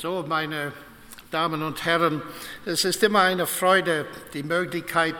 [0.00, 0.72] So, meine
[1.30, 2.22] Damen und Herren,
[2.64, 5.14] es ist immer eine Freude, die Möglichkeit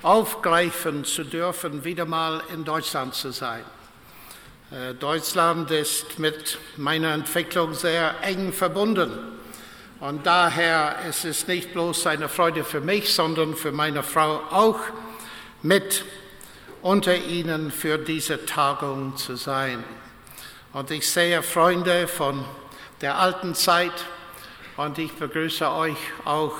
[0.00, 3.62] aufgreifen zu dürfen, wieder mal in Deutschland zu sein.
[4.70, 9.12] Äh, Deutschland ist mit meiner Entwicklung sehr eng verbunden.
[10.00, 14.80] Und daher ist es nicht bloß eine Freude für mich, sondern für meine Frau auch,
[15.60, 16.06] mit
[16.80, 19.84] unter Ihnen für diese Tagung zu sein.
[20.72, 22.46] Und ich sehe Freunde von
[23.00, 23.92] der alten Zeit
[24.76, 26.54] und ich begrüße euch auch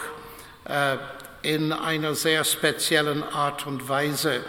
[0.64, 0.96] äh,
[1.42, 4.44] in einer sehr speziellen Art und Weise.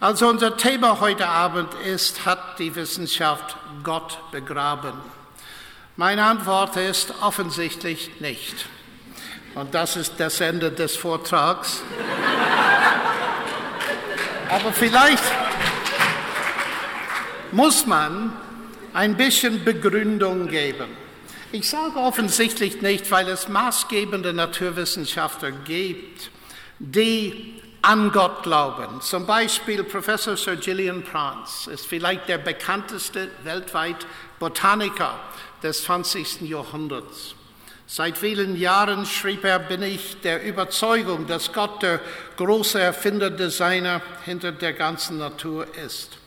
[0.00, 4.94] Also unser Thema heute Abend ist, hat die Wissenschaft Gott begraben?
[5.96, 8.66] Meine Antwort ist offensichtlich nicht.
[9.54, 11.82] Und das ist das Ende des Vortrags.
[14.48, 15.22] Aber vielleicht
[17.52, 18.32] muss man
[18.94, 20.86] ein bisschen Begründung geben.
[21.52, 26.30] Ich sage offensichtlich nicht, weil es maßgebende Naturwissenschaftler gibt,
[26.78, 29.00] die an Gott glauben.
[29.02, 34.06] Zum Beispiel Professor Sir Gillian Prance ist vielleicht der bekannteste weltweit
[34.38, 35.18] Botaniker
[35.62, 36.42] des 20.
[36.42, 37.34] Jahrhunderts.
[37.86, 42.00] Seit vielen Jahren schrieb er, bin ich der Überzeugung, dass Gott der
[42.36, 46.18] große Erfinder, Designer hinter der ganzen Natur ist.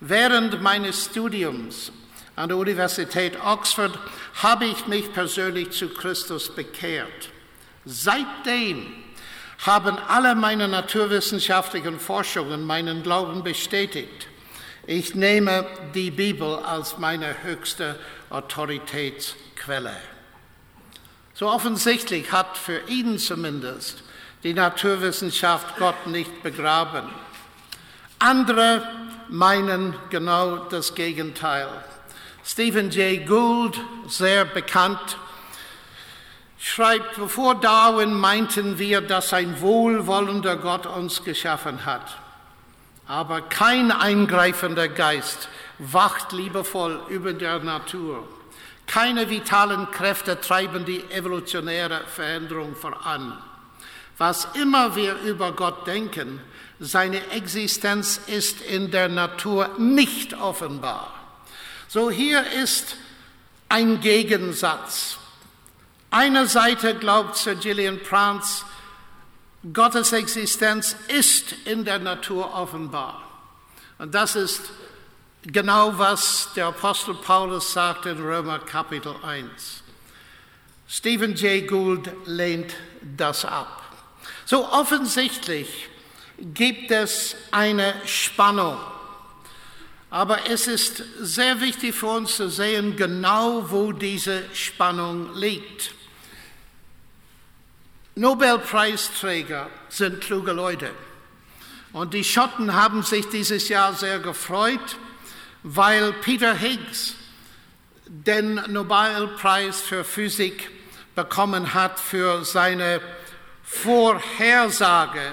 [0.00, 1.92] Während meines Studiums
[2.36, 3.98] an der Universität Oxford
[4.42, 7.30] habe ich mich persönlich zu Christus bekehrt.
[7.84, 8.92] Seitdem
[9.64, 14.28] haben alle meine naturwissenschaftlichen Forschungen meinen Glauben bestätigt.
[14.86, 17.98] Ich nehme die Bibel als meine höchste
[18.30, 19.96] Autoritätsquelle.
[21.34, 24.02] So offensichtlich hat für ihn zumindest
[24.42, 27.08] die Naturwissenschaft Gott nicht begraben.
[28.18, 28.86] Andere
[29.34, 31.66] meinen genau das Gegenteil.
[32.44, 35.18] Stephen Jay Gould, sehr bekannt,
[36.56, 42.16] schreibt, bevor Darwin meinten wir, dass ein wohlwollender Gott uns geschaffen hat.
[43.08, 48.28] Aber kein eingreifender Geist wacht liebevoll über der Natur.
[48.86, 53.36] Keine vitalen Kräfte treiben die evolutionäre Veränderung voran.
[54.16, 56.40] Was immer wir über Gott denken,
[56.80, 61.12] seine Existenz ist in der Natur nicht offenbar.
[61.88, 62.96] So hier ist
[63.68, 65.18] ein Gegensatz.
[66.10, 68.64] Eine Seite glaubt Sir Gillian Prance,
[69.72, 73.22] Gottes Existenz ist in der Natur offenbar.
[73.98, 74.60] Und das ist
[75.42, 79.82] genau was der Apostel Paulus sagt in Römer Kapitel 1.
[80.86, 81.66] Stephen J.
[81.66, 82.74] Gould lehnt
[83.16, 83.82] das ab.
[84.44, 85.88] So offensichtlich
[86.38, 88.78] gibt es eine Spannung.
[90.10, 95.92] Aber es ist sehr wichtig für uns zu sehen, genau wo diese Spannung liegt.
[98.14, 100.90] Nobelpreisträger sind kluge Leute.
[101.92, 104.96] Und die Schotten haben sich dieses Jahr sehr gefreut,
[105.64, 107.14] weil Peter Higgs
[108.06, 110.70] den Nobelpreis für Physik
[111.14, 113.00] bekommen hat für seine
[113.64, 115.32] Vorhersage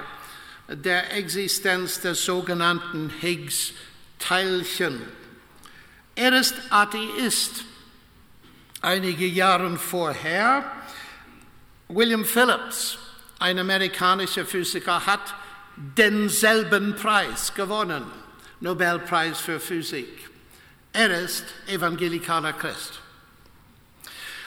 [0.68, 5.02] der Existenz des sogenannten Higgs-Teilchen.
[6.16, 7.66] Er ist Atheist.
[8.82, 10.66] Einige Jahre vorher,
[11.88, 12.98] William Phillips,
[13.38, 15.36] ein amerikanischer Physiker, hat
[15.76, 18.04] denselben Preis gewonnen,
[18.60, 20.30] Nobelpreis für Physik.
[20.94, 23.00] Er ist evangelikaler Christ.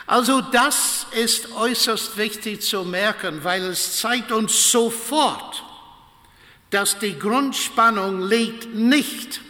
[0.07, 5.64] Also das ist äußerst wichtig zu merken, weil es zeigt uns sofort,
[6.75, 9.41] dass die Grundspannung liegt nicht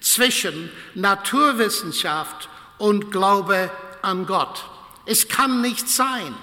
[0.00, 4.64] zwischen Naturwissenschaft und Glaube an Gott.
[5.04, 6.34] Es kann nicht sein,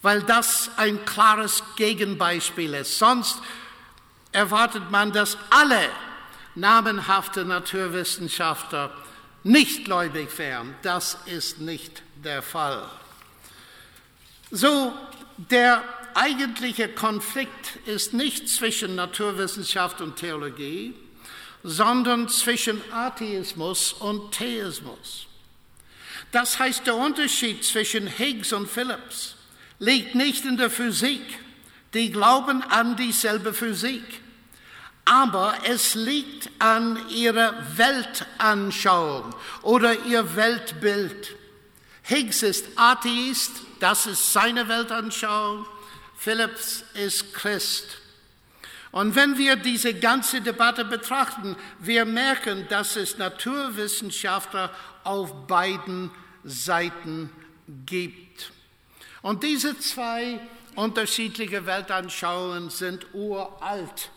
[0.00, 2.98] weil das ein klares Gegenbeispiel ist.
[2.98, 3.38] Sonst
[4.32, 5.90] erwartet man, dass alle
[6.54, 8.92] namenhafte Naturwissenschaftler
[9.42, 10.74] nicht gläubig wären.
[10.80, 12.82] Das ist nicht der Fall.
[14.50, 14.94] So,
[15.36, 15.84] der
[16.16, 20.94] eigentliche Konflikt ist nicht zwischen Naturwissenschaft und Theologie,
[21.62, 25.26] sondern zwischen Atheismus und Theismus.
[26.30, 29.36] Das heißt, der Unterschied zwischen Higgs und Phillips
[29.78, 31.22] liegt nicht in der Physik.
[31.94, 34.02] Die glauben an dieselbe Physik.
[35.04, 41.36] Aber es liegt an ihrer Weltanschauung oder ihr Weltbild.
[42.02, 45.66] Higgs ist Atheist, das ist seine Weltanschauung.
[46.24, 47.98] Phillips ist Christ.
[48.92, 56.10] Und wenn wir diese ganze Debatte betrachten, wir merken, dass es Naturwissenschaftler auf beiden
[56.42, 57.28] Seiten
[57.84, 58.52] gibt.
[59.20, 60.40] Und diese zwei
[60.76, 64.10] unterschiedliche Weltanschauungen sind uralt.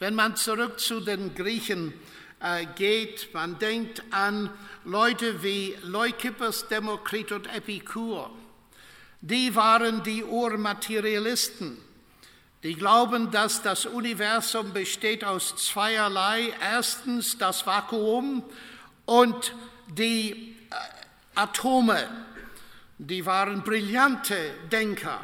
[0.00, 1.94] Wenn man zurück zu den Griechen
[2.40, 4.50] äh, geht, man denkt an
[4.84, 8.32] Leute wie Leukippos, Demokrit und Epikur.
[9.26, 11.78] Die waren die Urmaterialisten.
[12.62, 16.52] Die glauben, dass das Universum besteht aus zweierlei.
[16.60, 18.42] Erstens das Vakuum
[19.06, 19.54] und
[19.88, 20.74] die äh,
[21.36, 22.06] Atome.
[22.98, 24.36] Die waren brillante
[24.70, 25.20] Denker.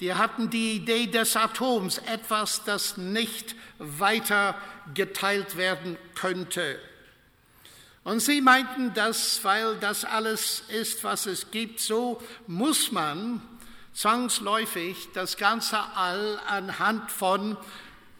[0.00, 4.56] Die hatten die Idee des Atoms, etwas, das nicht weiter
[4.92, 6.80] geteilt werden könnte.
[8.06, 13.42] Und sie meinten, dass, weil das alles ist, was es gibt, so muss man
[13.94, 17.56] zwangsläufig das ganze All anhand von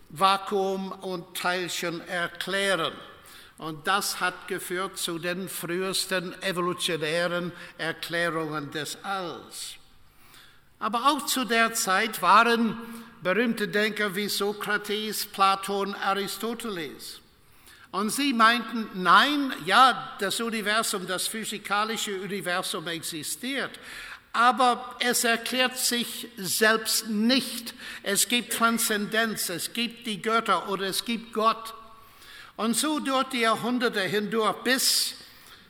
[0.09, 2.95] Vakuum und Teilchen erklären.
[3.59, 9.77] Und das hat geführt zu den frühesten evolutionären Erklärungen des Alls.
[10.81, 12.77] Aber auch zu der Zeit waren
[13.23, 17.21] berühmte Denker wie Sokrates, Platon, Aristoteles.
[17.93, 23.71] Und sie meinten, nein, ja, das Universum, das physikalische Universum existiert,
[24.33, 27.73] aber es erklärt sich selbst nicht.
[28.03, 31.73] Es gibt Transzendenz, es gibt die Götter oder es gibt Gott.
[32.57, 35.15] Und so durch die Jahrhunderte hindurch bis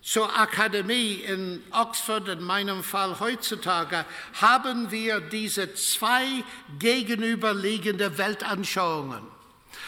[0.03, 4.05] zur Akademie in Oxford, in meinem Fall heutzutage,
[4.41, 6.45] haben wir diese zwei
[6.79, 9.36] gegenüberliegende Weltanschauungen.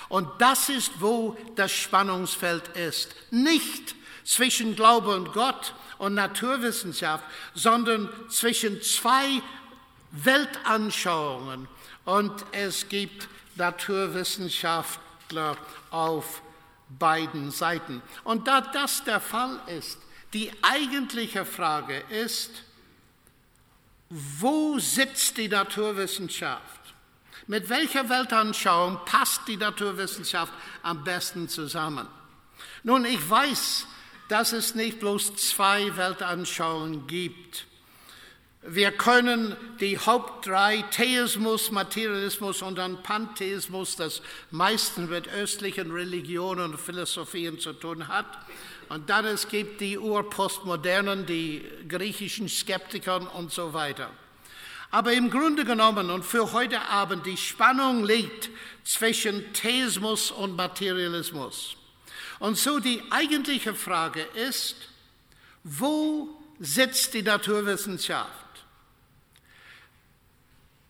[0.08, 3.14] Und das ist, wo das Spannungsfeld ist.
[3.31, 3.94] Nicht
[4.25, 7.25] zwischen Glaube und Gott und Naturwissenschaft,
[7.55, 9.43] sondern zwischen zwei
[10.12, 11.69] Weltanschauungen.
[12.05, 15.56] Und es gibt Naturwissenschaftler
[15.91, 16.43] auf
[16.99, 18.02] beiden Seiten.
[18.25, 19.99] Und da das der Fall ist,
[20.32, 22.50] die eigentliche Frage ist,
[24.11, 26.77] wo sitzt die Naturwissenschaft?
[27.48, 30.52] Mit welcher Weltanschauung passt die Naturwissenschaft
[30.82, 32.06] am besten zusammen?
[32.82, 33.86] Nun, ich weiß,
[34.28, 37.64] dass es nicht bloß zwei Weltanschauungen gibt.
[38.60, 46.72] Wir können die Haupt drei, Theismus, Materialismus und dann Pantheismus, das meistens mit östlichen Religionen
[46.72, 48.26] und Philosophien zu tun hat,
[48.90, 54.10] und dann es gibt die Urpostmodernen, die griechischen Skeptikern und so weiter.
[54.90, 58.49] Aber im Grunde genommen und für heute Abend die Spannung liegt
[58.85, 61.76] zwischen Theismus und Materialismus.
[62.38, 64.76] Und so die eigentliche Frage ist,
[65.64, 68.31] wo sitzt die Naturwissenschaft?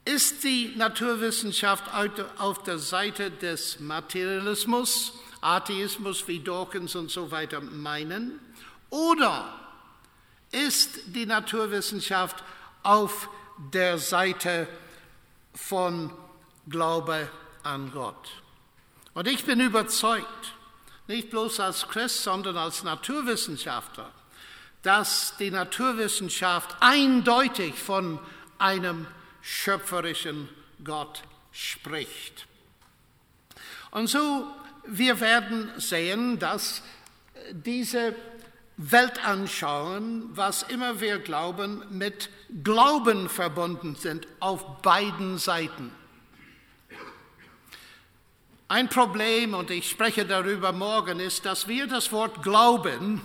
[0.05, 1.85] Ist die Naturwissenschaft
[2.39, 8.41] auf der Seite des Materialismus Atheismus wie Dawkins und so weiter meinen?
[8.91, 9.55] Oder
[10.51, 12.43] ist die Naturwissenschaft
[12.83, 13.29] auf
[13.72, 14.69] der Seite
[15.55, 16.12] von
[16.69, 17.28] Glaube
[17.62, 18.28] an Gott?
[19.14, 20.55] Und ich bin überzeugt,
[21.06, 24.10] nicht bloß als Christ, sondern als Naturwissenschaftler,
[24.82, 28.19] dass die Naturwissenschaft eindeutig von
[28.58, 29.06] einem
[29.40, 30.49] schöpferischen
[30.84, 31.22] Gott
[31.52, 32.46] spricht.
[33.90, 34.46] Und so
[34.88, 36.82] wir werden sehen, dass
[37.52, 38.14] diese
[38.79, 42.31] Weltanschauungen, was immer wir glauben, mit
[42.63, 45.91] Glauben verbunden sind auf beiden Seiten.
[48.69, 53.20] Ein Problem, und ich spreche darüber morgen, ist, dass wir das Wort Glauben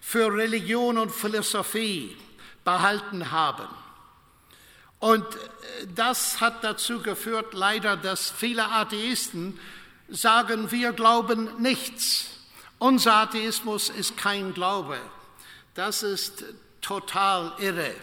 [0.00, 2.16] für Religion und Philosophie
[2.64, 3.68] behalten haben.
[5.00, 5.26] Und
[5.94, 9.60] das hat dazu geführt, leider, dass viele Atheisten
[10.08, 12.37] sagen, wir glauben nichts.
[12.78, 14.98] Unser Atheismus ist kein Glaube.
[15.74, 16.44] Das ist
[16.80, 17.94] total irre.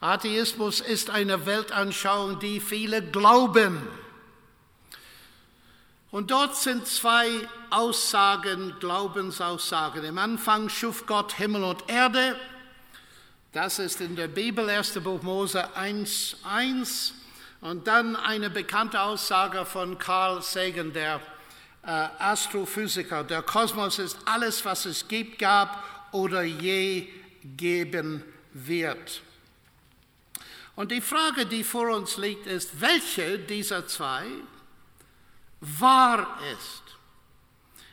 [0.00, 3.82] Atheismus ist eine Weltanschauung, die viele glauben.
[6.12, 7.28] Und dort sind zwei
[7.70, 10.04] Aussagen, Glaubensaussagen.
[10.04, 12.38] Im Anfang schuf Gott Himmel und Erde.
[13.52, 15.00] Das ist in der Bibel, 1.
[15.00, 17.14] Buch Mose 1, 1.
[17.60, 21.20] Und dann eine bekannte Aussage von Carl Sagan, der
[21.90, 23.24] Astrophysiker.
[23.24, 27.08] Der Kosmos ist alles, was es gibt, gab oder je
[27.56, 29.22] geben wird.
[30.74, 34.26] Und die Frage, die vor uns liegt, ist, welche dieser zwei
[35.60, 36.82] wahr ist.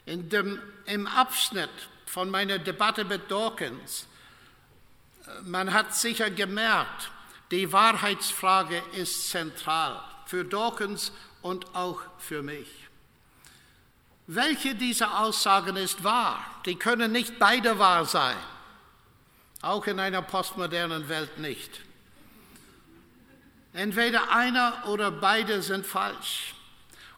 [0.06, 1.70] In dem, Im Abschnitt
[2.06, 4.06] von meiner Debatte mit Dawkins,
[5.26, 7.10] äh, man hat sicher gemerkt,
[7.52, 12.68] die Wahrheitsfrage ist zentral für Dawkins und auch für mich.
[14.28, 16.46] Welche dieser Aussagen ist wahr?
[16.66, 18.38] Die können nicht beide wahr sein.
[19.62, 21.80] auch in einer postmodernen Welt nicht.
[23.72, 26.54] Entweder einer oder beide sind falsch.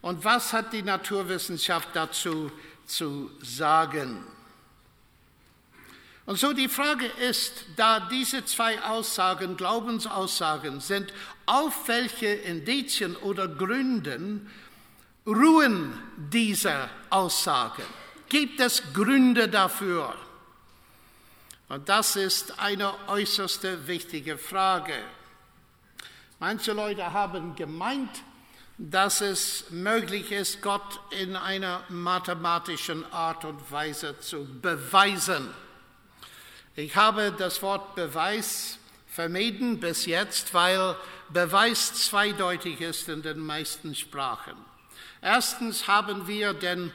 [0.02, 2.52] Und was hat die Naturwissenschaft dazu
[2.86, 4.24] zu sagen?
[6.28, 11.14] Und so die Frage ist, da diese zwei Aussagen Glaubensaussagen sind,
[11.48, 14.52] auf welche Indizien oder Gründen
[15.26, 17.86] ruhen diese Aussagen?
[18.30, 20.14] Gibt es Gründe dafür?
[21.68, 24.94] Und das ist eine äußerst wichtige Frage.
[26.40, 28.24] Manche Leute haben gemeint,
[28.78, 35.50] dass es möglich ist, Gott in einer mathematischen Art und Weise zu beweisen.
[36.76, 38.78] Ich habe das Wort Beweis
[39.08, 40.96] vermieden bis jetzt, weil
[41.30, 44.65] Beweis zweideutig ist in den meisten Sprachen.
[45.26, 46.92] Erstens haben wir den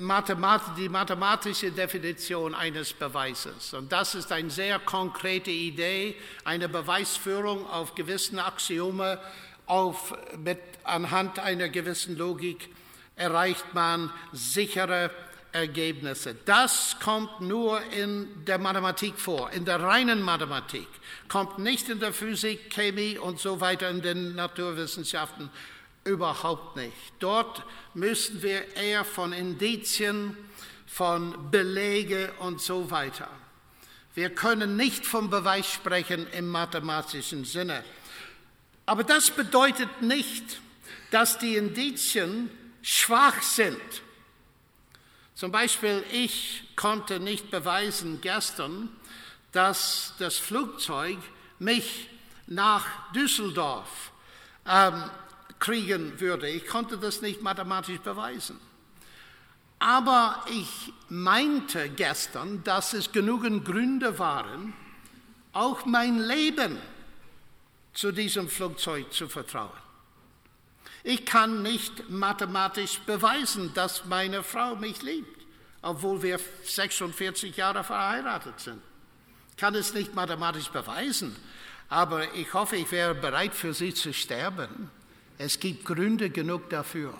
[0.00, 3.72] Mathemat die mathematische Definition eines Beweises.
[3.72, 9.20] Und das ist eine sehr konkrete Idee, eine Beweisführung auf gewissen Axiome,
[9.66, 12.68] auf, mit, anhand einer gewissen Logik
[13.14, 15.12] erreicht man sichere
[15.52, 16.34] Ergebnisse.
[16.46, 20.88] Das kommt nur in der Mathematik vor, in der reinen Mathematik,
[21.28, 25.48] kommt nicht in der Physik, Chemie und so weiter in den Naturwissenschaften
[26.04, 26.94] überhaupt nicht.
[27.18, 27.62] Dort
[27.94, 30.36] müssen wir eher von Indizien,
[30.86, 33.28] von Belege und so weiter.
[34.14, 37.84] Wir können nicht vom Beweis sprechen im mathematischen Sinne.
[38.86, 40.60] Aber das bedeutet nicht,
[41.10, 42.50] dass die Indizien
[42.82, 43.80] schwach sind.
[45.34, 48.88] Zum Beispiel, ich konnte nicht beweisen gestern,
[49.50, 51.18] dass das Flugzeug
[51.58, 52.08] mich
[52.46, 54.12] nach Düsseldorf
[54.66, 55.10] ähm,
[55.58, 56.48] kriegen würde.
[56.48, 58.58] Ich konnte das nicht mathematisch beweisen.
[59.78, 64.72] Aber ich meinte gestern, dass es genügend Gründe waren,
[65.52, 66.78] auch mein Leben
[67.92, 69.84] zu diesem Flugzeug zu vertrauen.
[71.02, 75.44] Ich kann nicht mathematisch beweisen, dass meine Frau mich liebt,
[75.82, 78.80] obwohl wir 46 Jahre verheiratet sind.
[79.50, 81.36] Ich kann es nicht mathematisch beweisen,
[81.90, 84.90] aber ich hoffe, ich wäre bereit für sie zu sterben.
[85.38, 87.14] Es gibt Gründe genug dafür.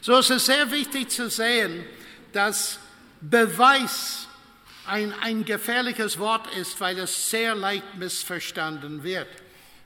[0.00, 1.84] So ist es sehr wichtig zu sehen,
[2.32, 2.78] dass
[3.20, 4.28] Beweis
[4.86, 9.28] ein, ein gefährliches Wort ist, weil es sehr leicht missverstanden wird.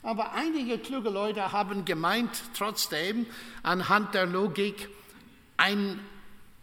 [0.03, 3.27] Aber einige kluge Leute haben gemeint, trotzdem
[3.63, 4.89] anhand der Logik
[5.57, 6.01] einen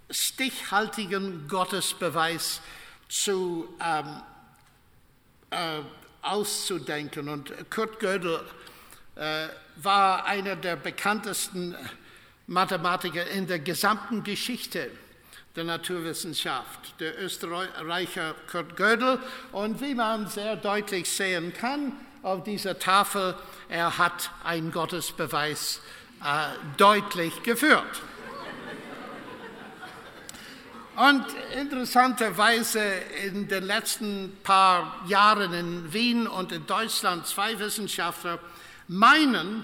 [0.10, 2.62] stichhaltigen Gottesbeweis
[3.10, 4.22] zu, ähm,
[5.50, 5.82] äh,
[6.22, 7.30] auszudenken.
[7.30, 8.41] Und Kurt Gödel
[9.15, 11.75] war einer der bekanntesten
[12.48, 14.89] Mathematiker in der gesamten Geschichte
[15.56, 19.20] der Naturwissenschaft, der Österreicher Kurt Gödel.
[19.51, 23.36] Und wie man sehr deutlich sehen kann, auf dieser Tafel,
[23.68, 25.82] er hat einen Gottesbeweis
[26.24, 28.01] äh, deutlich geführt.
[30.96, 31.25] Und
[31.60, 32.84] interessanterweise
[33.25, 38.39] in den letzten paar Jahren in Wien und in Deutschland zwei Wissenschaftler
[38.91, 39.63] meinen,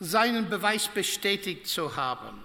[0.00, 2.42] seinen Beweis bestätigt zu haben.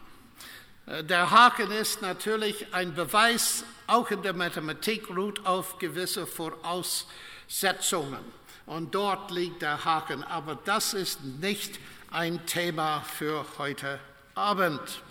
[0.86, 8.24] Äh, der Haken ist natürlich ein Beweis, auch in der Mathematik ruht auf gewisse Voraussetzungen.
[8.66, 10.24] Und dort liegt der Haken.
[10.24, 11.78] Aber das ist nicht
[12.12, 14.00] ein Thema für heute
[14.34, 15.02] Abend.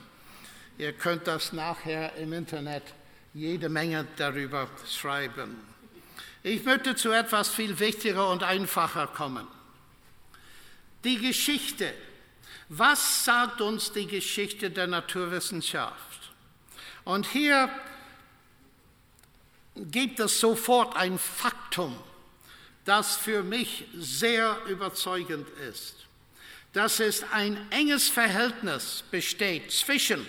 [0.78, 2.94] Ihr könnt das nachher im Internet
[3.34, 5.54] jede Menge darüber schreiben.
[6.42, 9.46] Ich möchte zu etwas viel wichtiger und einfacher kommen.
[11.04, 11.92] Die Geschichte.
[12.68, 16.30] Was sagt uns die Geschichte der Naturwissenschaft?
[17.04, 17.70] Und hier
[19.76, 21.96] gibt es sofort ein Faktum
[22.84, 25.94] das für mich sehr überzeugend ist,
[26.72, 30.26] dass es ein enges Verhältnis besteht zwischen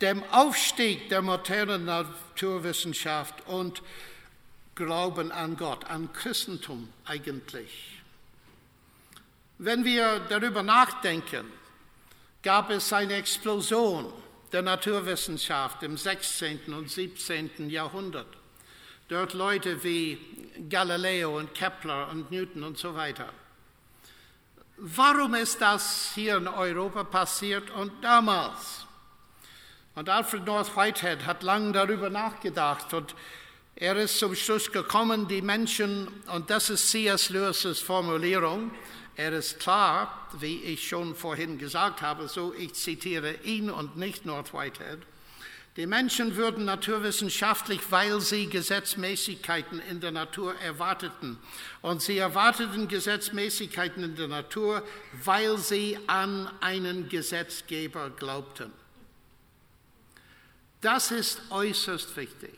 [0.00, 3.82] dem Aufstieg der modernen Naturwissenschaft und
[4.74, 7.95] Glauben an Gott, an Christentum eigentlich.
[9.58, 11.50] Wenn wir darüber nachdenken,
[12.42, 14.12] gab es eine Explosion
[14.52, 16.74] der Naturwissenschaft im 16.
[16.74, 17.70] und 17.
[17.70, 18.26] Jahrhundert.
[19.08, 20.18] Dort Leute wie
[20.68, 23.32] Galileo und Kepler und Newton und so weiter.
[24.76, 28.84] Warum ist das hier in Europa passiert und damals?
[29.94, 33.14] Und Alfred North Whitehead hat lange darüber nachgedacht und
[33.74, 37.30] er ist zum Schluss gekommen, die Menschen, und das ist C.S.
[37.30, 38.70] Lewis' Formulierung,
[39.16, 44.26] er ist klar, wie ich schon vorhin gesagt habe, so ich zitiere ihn und nicht
[44.26, 45.00] North Whitehead,
[45.76, 51.38] Die Menschen würden naturwissenschaftlich, weil sie Gesetzmäßigkeiten in der Natur erwarteten.
[51.82, 54.82] Und sie erwarteten Gesetzmäßigkeiten in der Natur,
[55.22, 58.72] weil sie an einen Gesetzgeber glaubten.
[60.80, 62.54] Das ist äußerst wichtig.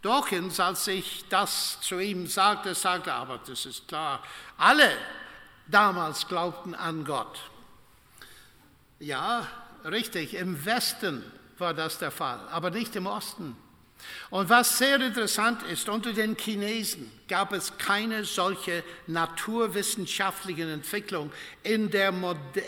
[0.00, 4.22] Dawkins, als ich das zu ihm sagte, sagte, aber das ist klar,
[4.56, 4.96] alle
[5.70, 7.38] damals glaubten an Gott.
[8.98, 9.46] Ja,
[9.84, 11.22] richtig, im Westen
[11.58, 13.56] war das der Fall, aber nicht im Osten.
[14.30, 21.32] Und was sehr interessant ist, unter den Chinesen gab es keine solche naturwissenschaftlichen Entwicklung
[21.62, 22.12] in der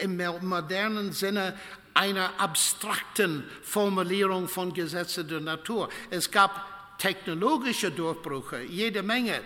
[0.00, 1.57] im modernen Sinne
[1.95, 5.88] einer abstrakten Formulierung von Gesetzen der Natur.
[6.11, 9.40] Es gab technologische Durchbrüche, jede Menge,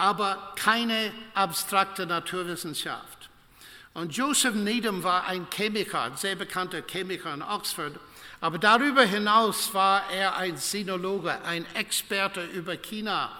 [0.00, 3.28] aber keine abstrakte Naturwissenschaft.
[3.92, 7.92] Und Joseph Needham war ein Chemiker, ein sehr bekannter Chemiker in Oxford.
[8.40, 13.30] Aber darüber hinaus war er ein Sinologe, ein Experte über China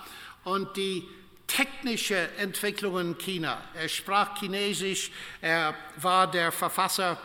[0.45, 1.09] und die
[1.47, 3.63] technische Entwicklung in China.
[3.75, 7.19] Er sprach Chinesisch, er war der Verfasser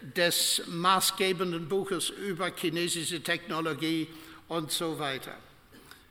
[0.00, 4.08] des maßgebenden Buches über chinesische Technologie
[4.48, 5.34] und so weiter.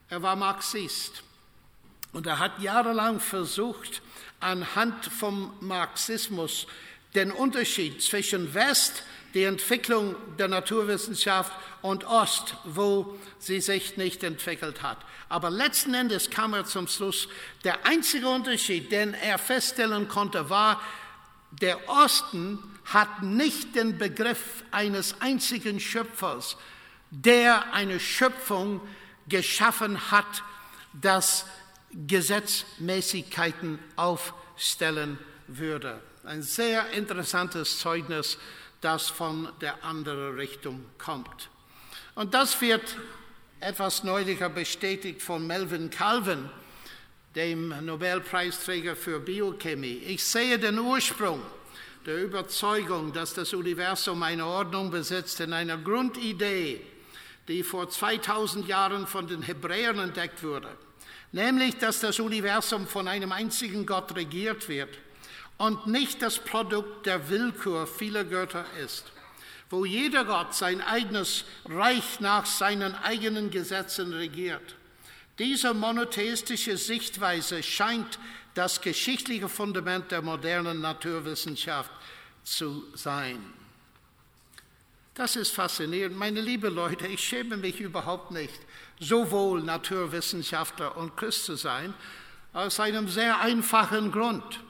[0.10, 1.24] Er war Marxist
[2.14, 4.02] und er hat jahrelang versucht,
[4.40, 6.68] anhand vom Marxismus
[7.16, 9.04] den Unterschied zwischen West,
[9.34, 11.52] die Entwicklung der Naturwissenschaft
[11.82, 14.98] und Ost, wo sie sich nicht entwickelt hat.
[15.28, 17.28] Aber letzten Endes kam er zum Schluss,
[17.64, 20.80] der einzige Unterschied, den er feststellen konnte, war,
[21.52, 26.58] der Osten hat nicht den Begriff eines einzigen Schöpfers,
[27.10, 28.82] der eine Schöpfung
[29.28, 30.44] geschaffen hat,
[30.94, 31.46] das
[32.08, 36.02] Gesetzmäßigkeiten aufstellen würde.
[36.24, 38.38] Ein sehr interessantes Zeugnis,
[38.82, 41.50] das von der anderen Richtung kommt.
[42.16, 42.98] Und das wird
[43.60, 46.50] etwas neulicher bestätigt von Melvin Calvin,
[47.36, 50.04] dem Nobelpreisträger für Biochemie.
[50.06, 51.42] Ich sehe den Ursprung
[52.06, 56.82] der Überzeugung, dass das Universum eine Ordnung besitzt in einer Grundidee,
[57.48, 60.70] die vor 2000 Jahren von den Hebräern entdeckt wurde
[61.34, 64.98] nämlich dass das Universum von einem einzigen Gott regiert wird
[65.58, 69.12] und nicht das Produkt der Willkür vieler Götter ist,
[69.70, 74.76] wo jeder Gott sein eigenes Reich nach seinen eigenen Gesetzen regiert.
[75.40, 78.20] Diese monotheistische Sichtweise scheint
[78.54, 81.92] das geschichtliche Fundament der modernen Naturwissenschaft
[82.44, 83.44] zu sein.
[85.16, 86.18] Das ist faszinierend.
[86.18, 88.60] Meine liebe Leute, ich schäme mich überhaupt nicht,
[89.00, 91.94] sowohl Naturwissenschaftler und Christ zu sein,
[92.54, 94.62] aus einem sehr einfachen Grund.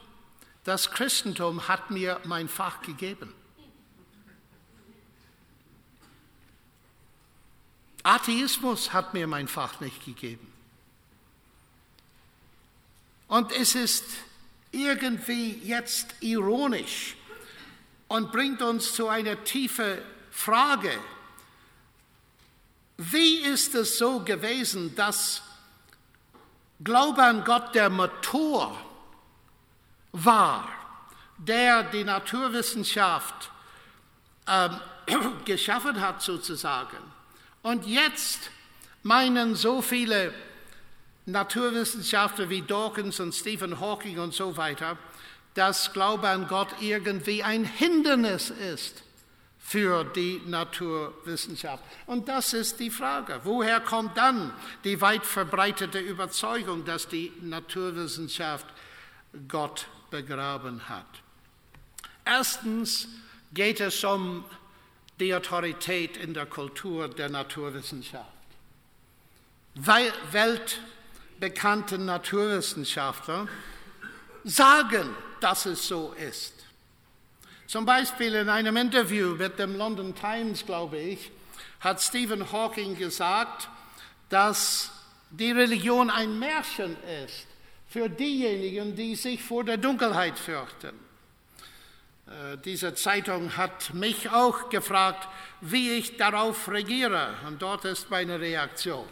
[0.63, 3.33] Das Christentum hat mir mein Fach gegeben.
[8.03, 10.51] Atheismus hat mir mein Fach nicht gegeben.
[13.27, 14.03] Und es ist
[14.71, 17.15] irgendwie jetzt ironisch
[18.07, 20.91] und bringt uns zu einer tiefen Frage,
[22.97, 25.41] wie ist es so gewesen, dass
[26.83, 28.77] Glaube an Gott der Motor
[30.11, 30.67] war,
[31.37, 33.51] der die Naturwissenschaft
[34.47, 34.79] ähm,
[35.45, 36.97] geschaffen hat sozusagen.
[37.61, 38.51] Und jetzt
[39.01, 40.33] meinen so viele
[41.25, 44.97] Naturwissenschaftler wie Dawkins und Stephen Hawking und so weiter,
[45.53, 49.03] dass Glaube an Gott irgendwie ein Hindernis ist
[49.65, 51.85] für die Naturwissenschaft.
[52.05, 53.39] Und das ist die Frage.
[53.43, 54.51] Woher kommt dann
[54.83, 58.65] die weit verbreitete Überzeugung, dass die Naturwissenschaft
[59.47, 61.05] Gott begraben hat?
[62.25, 63.07] Erstens
[63.53, 64.43] geht es um
[65.19, 68.27] die Autorität in der Kultur der Naturwissenschaft.
[69.75, 73.47] Weltbekannte Naturwissenschaftler
[74.43, 76.52] sagen, dass es so ist.
[77.67, 81.31] Zum Beispiel in einem Interview mit dem London Times, glaube ich,
[81.79, 83.69] hat Stephen Hawking gesagt,
[84.29, 84.91] dass
[85.29, 86.95] die Religion ein Märchen
[87.25, 87.47] ist
[87.87, 90.99] für diejenigen, die sich vor der Dunkelheit fürchten.
[92.27, 95.27] Äh, diese Zeitung hat mich auch gefragt,
[95.61, 97.35] wie ich darauf regiere.
[97.47, 99.05] Und dort ist meine Reaktion.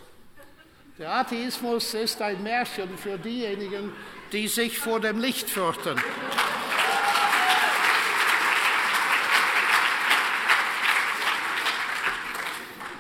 [0.98, 3.92] Der Atheismus ist ein Märchen für diejenigen,
[4.32, 6.00] die sich vor dem Licht fürchten.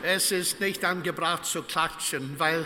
[0.03, 2.65] Es ist nicht angebracht zu klatschen, weil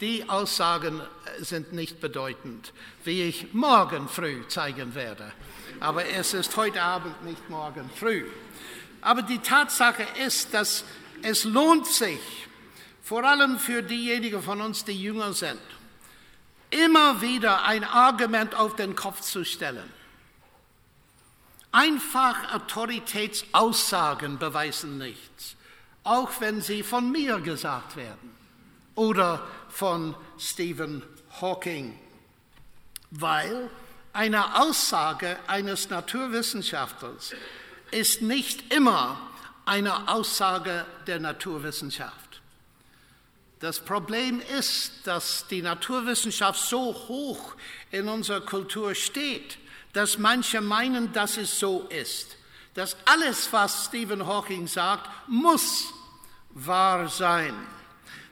[0.00, 1.00] die Aussagen
[1.40, 2.72] sind nicht bedeutend,
[3.04, 5.32] wie ich morgen früh zeigen werde.
[5.80, 8.26] Aber es ist heute Abend, nicht morgen früh.
[9.00, 10.84] Aber die Tatsache ist, dass
[11.22, 12.20] es lohnt sich,
[13.02, 15.60] vor allem für diejenigen von uns, die jünger sind,
[16.70, 19.92] immer wieder ein Argument auf den Kopf zu stellen.
[21.70, 25.56] Einfach Autoritätsaussagen beweisen nichts,
[26.04, 28.32] auch wenn sie von mir gesagt werden.
[28.94, 31.02] Oder von Stephen
[31.40, 31.98] Hawking,
[33.10, 33.70] weil
[34.12, 37.32] eine Aussage eines Naturwissenschaftlers
[37.90, 39.18] ist nicht immer
[39.64, 42.42] eine Aussage der Naturwissenschaft.
[43.60, 47.54] Das Problem ist, dass die Naturwissenschaft so hoch
[47.92, 49.56] in unserer Kultur steht,
[49.92, 52.36] dass manche meinen, dass es so ist,
[52.74, 55.92] dass alles, was Stephen Hawking sagt, muss
[56.50, 57.54] wahr sein.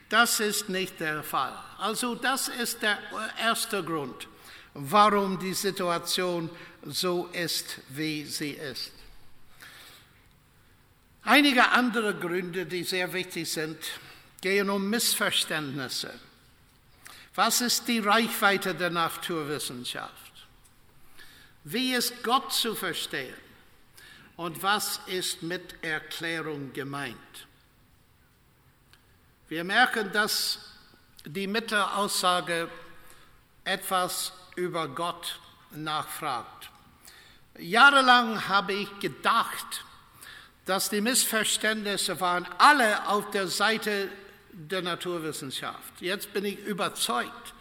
[0.08, 1.56] Das ist nicht der Fall.
[1.78, 2.98] Also das ist der
[3.38, 4.26] erste Grund,
[4.74, 6.50] warum die Situation
[6.84, 8.92] so ist, wie sie ist.
[11.22, 13.78] Einige andere Gründe, die sehr wichtig sind,
[14.40, 16.12] gehen um Missverständnisse.
[17.34, 20.10] Was ist die Reichweite der Naturwissenschaft?
[21.64, 23.34] Wie ist Gott zu verstehen?
[24.40, 27.46] Und was ist mit Erklärung gemeint?
[29.50, 30.60] Wir merken, dass
[31.26, 32.70] die Mittelaussage
[33.64, 35.38] etwas über Gott
[35.72, 36.70] nachfragt.
[37.58, 39.84] Jahrelang habe ich gedacht,
[40.64, 44.08] dass die Missverständnisse waren alle auf der Seite
[44.52, 46.00] der Naturwissenschaft.
[46.00, 47.52] Jetzt bin ich überzeugt,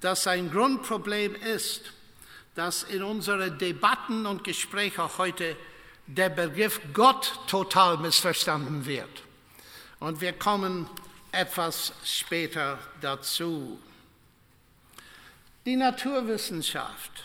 [0.00, 1.92] dass ein Grundproblem ist,
[2.54, 5.54] dass in unseren Debatten und Gesprächen heute
[6.06, 9.22] der Begriff Gott total missverstanden wird.
[10.00, 10.88] Und wir kommen
[11.32, 13.78] etwas später dazu.
[15.64, 17.24] Die Naturwissenschaft.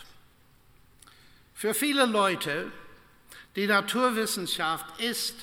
[1.54, 2.72] Für viele Leute,
[3.54, 5.34] die Naturwissenschaft ist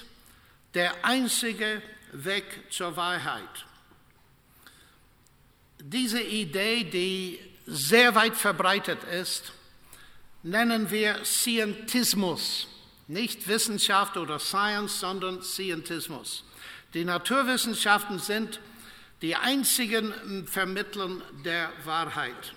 [0.74, 3.66] der einzige Weg zur Wahrheit.
[5.80, 9.52] Diese Idee, die sehr weit verbreitet ist,
[10.42, 12.68] nennen wir Scientismus.
[13.08, 16.44] Nicht Wissenschaft oder Science, sondern Scientismus.
[16.94, 18.60] Die Naturwissenschaften sind
[19.22, 21.10] die einzigen Vermittler
[21.46, 22.54] der Wahrheit.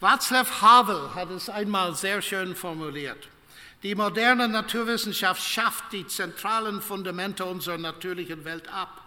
[0.00, 3.28] Václav Havel hat es einmal sehr schön formuliert.
[3.82, 9.00] Die moderne Naturwissenschaft schafft die zentralen Fundamente unserer natürlichen Welt ab.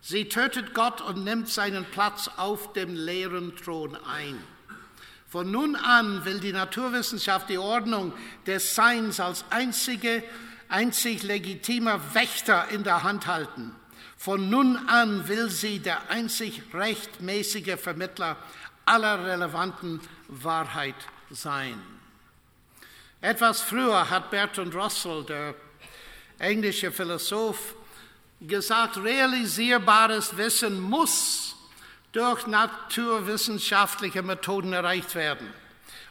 [0.00, 4.38] Sie tötet Gott und nimmt seinen Platz auf dem leeren Thron ein.
[5.34, 8.12] Von nun an will die Naturwissenschaft die Ordnung
[8.46, 10.22] des Seins als einzige,
[10.68, 13.74] einzig legitimer Wächter in der Hand halten.
[14.16, 18.36] Von nun an will sie der einzig rechtmäßige Vermittler
[18.84, 20.94] aller relevanten Wahrheit
[21.32, 21.82] sein.
[23.20, 25.56] Etwas früher hat Bertrand Russell, der
[26.38, 27.74] englische Philosoph,
[28.40, 31.53] gesagt, realisierbares Wissen muss
[32.14, 35.52] durch naturwissenschaftliche Methoden erreicht werden.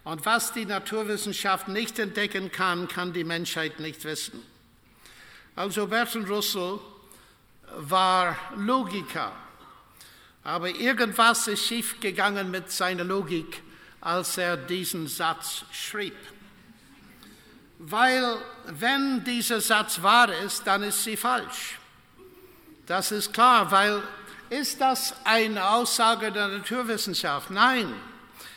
[0.03, 4.43] Und was die Naturwissenschaft nicht entdecken kann, kann die Menschheit nicht wissen.
[5.55, 6.79] Also Bertrand Russell
[7.77, 9.31] war Logiker,
[10.43, 13.63] aber irgendwas ist schiefgegangen mit seiner Logik,
[14.01, 16.17] als er diesen Satz schrieb.
[17.79, 21.79] Weil wenn dieser Satz wahr ist, dann ist sie falsch.
[22.87, 24.03] Das ist klar, weil
[24.53, 27.49] ist das eine Aussage der Naturwissenschaft?
[27.49, 27.91] Nein,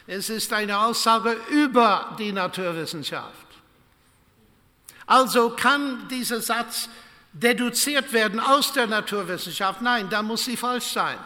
[0.07, 3.47] es ist eine Aussage über die Naturwissenschaft.
[5.07, 6.89] Also kann dieser Satz
[7.33, 9.81] deduziert werden aus der Naturwissenschaft?
[9.81, 11.19] Nein, da muss sie falsch sein.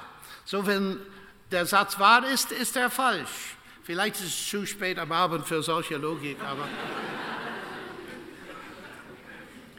[0.45, 0.99] So, wenn
[1.51, 3.57] der Satz wahr ist, ist er falsch.
[3.83, 6.69] Vielleicht ist es zu spät am Abend für solche Logik, aber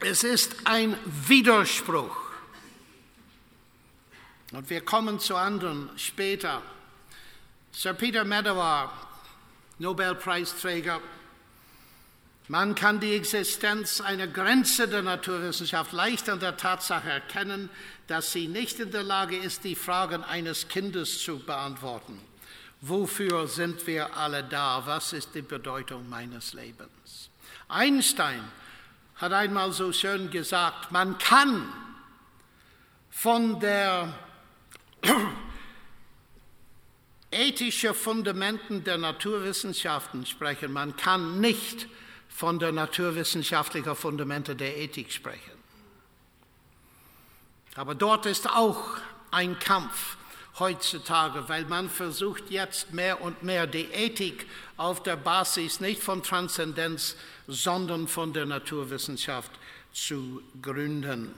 [0.00, 2.21] es ist ein Widerspruch.
[4.52, 6.62] Und wir kommen zu anderen später.
[7.72, 8.92] Sir Peter Medawar,
[9.78, 11.00] Nobelpreisträger,
[12.48, 17.70] man kann die Existenz einer Grenze der Naturwissenschaft leicht an der Tatsache erkennen,
[18.08, 22.20] dass sie nicht in der Lage ist, die Fragen eines Kindes zu beantworten.
[22.82, 24.82] Wofür sind wir alle da?
[24.84, 27.30] Was ist die Bedeutung meines Lebens?
[27.68, 28.42] Einstein
[29.16, 31.72] hat einmal so schön gesagt, man kann
[33.08, 34.12] von der
[37.30, 40.72] ethische Fundamenten der Naturwissenschaften sprechen.
[40.72, 41.88] Man kann nicht
[42.28, 45.52] von der naturwissenschaftlichen Fundamente der Ethik sprechen.
[47.74, 48.98] Aber dort ist auch
[49.30, 50.16] ein Kampf
[50.58, 56.22] heutzutage, weil man versucht jetzt mehr und mehr die Ethik auf der Basis nicht von
[56.22, 57.16] Transzendenz,
[57.48, 59.50] sondern von der Naturwissenschaft
[59.92, 61.34] zu gründen.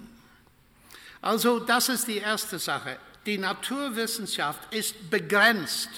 [1.20, 2.98] Also das ist die erste Sache.
[3.26, 5.88] Die Naturwissenschaft ist begrenzt.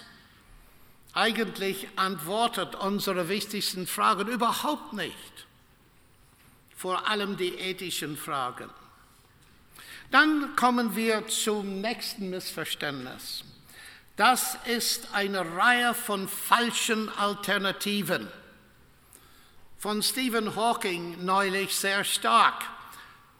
[1.12, 5.14] Eigentlich antwortet unsere wichtigsten Fragen überhaupt nicht.
[6.76, 8.70] Vor allem die ethischen Fragen.
[10.10, 13.42] Dann kommen wir zum nächsten Missverständnis.
[14.16, 18.28] Das ist eine Reihe von falschen Alternativen.
[19.78, 22.64] Von Stephen Hawking neulich sehr stark.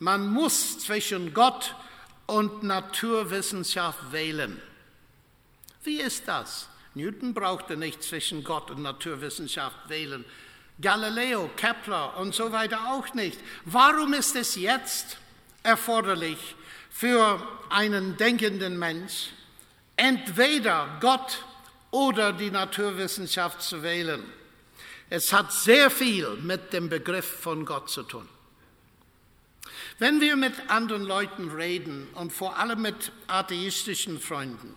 [0.00, 1.74] Man muss zwischen Gott
[2.26, 4.60] und Naturwissenschaft wählen.
[5.84, 6.68] Wie ist das?
[6.94, 10.24] Newton brauchte nicht zwischen Gott und Naturwissenschaft wählen.
[10.80, 13.38] Galileo, Kepler und so weiter auch nicht.
[13.64, 15.16] Warum ist es jetzt
[15.62, 16.56] erforderlich
[16.90, 19.30] für einen denkenden Mensch,
[19.96, 21.44] entweder Gott
[21.90, 24.22] oder die Naturwissenschaft zu wählen?
[25.08, 28.28] Es hat sehr viel mit dem Begriff von Gott zu tun.
[29.98, 34.76] Wenn wir mit anderen Leuten reden und vor allem mit atheistischen Freunden,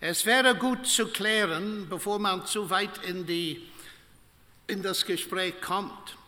[0.00, 3.66] es wäre gut zu klären, bevor man zu weit in, die,
[4.66, 6.18] in das Gespräch kommt,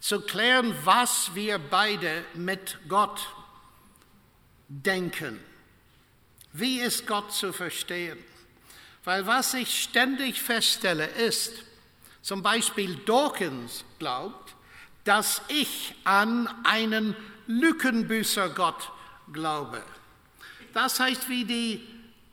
[0.00, 3.28] zu klären, was wir beide mit Gott
[4.66, 5.38] denken.
[6.52, 8.18] Wie ist Gott zu verstehen?
[9.04, 11.52] Weil was ich ständig feststelle ist,
[12.22, 14.56] zum Beispiel Dawkins glaubt,
[15.04, 17.14] dass ich an einen
[17.60, 18.90] Lückenbüßergott
[19.32, 19.82] glaube.
[20.72, 21.86] Das heißt, wie die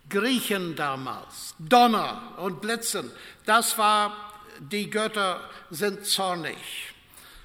[0.08, 3.10] Griechen damals, Donner und Blitzen,
[3.46, 6.56] das war, die Götter sind zornig.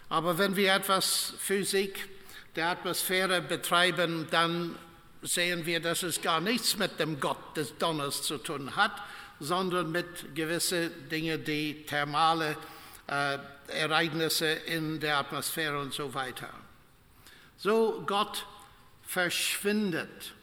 [0.10, 2.10] Aber wenn wir etwas Physik
[2.56, 4.76] der Atmosphäre betreiben, dann
[5.22, 8.94] sehen wir, dass es gar nichts mit dem Gott des Donners zu tun hat,
[9.40, 12.58] sondern mit gewissen Dingen, die thermale
[13.08, 16.50] äh, Ereignisse in der Atmosphäre und so weiter.
[17.58, 18.46] So Gott
[19.04, 20.34] verschwindet.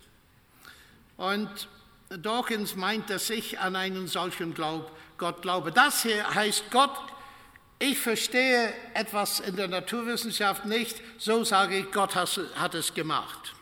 [1.17, 1.69] Und
[2.09, 5.73] Dawkins meint, dass ich an einen solchen Glaub, Gott glaube.
[5.73, 6.97] Das hier heißt Gott,
[7.79, 13.55] ich verstehe etwas in der Naturwissenschaft nicht, so sage ich, Gott hat es gemacht.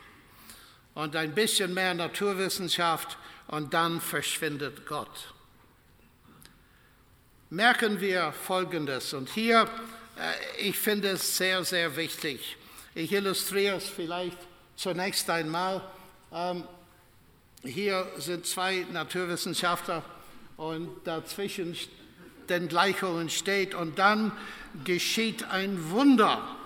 [0.94, 5.32] Und ein bisschen mehr Naturwissenschaft und dann verschwindet Gott.
[7.48, 9.62] Merken wir Folgendes, und hier,
[10.16, 12.56] äh, ich finde es sehr, sehr wichtig.
[12.94, 14.38] Ich illustriere es vielleicht
[14.74, 15.80] zunächst einmal.
[16.32, 16.64] Ähm,
[17.62, 20.02] hier sind zwei Naturwissenschaftler
[20.56, 21.76] und dazwischen
[22.48, 24.32] den Gleichungen steht und dann
[24.84, 26.56] geschieht ein Wunder.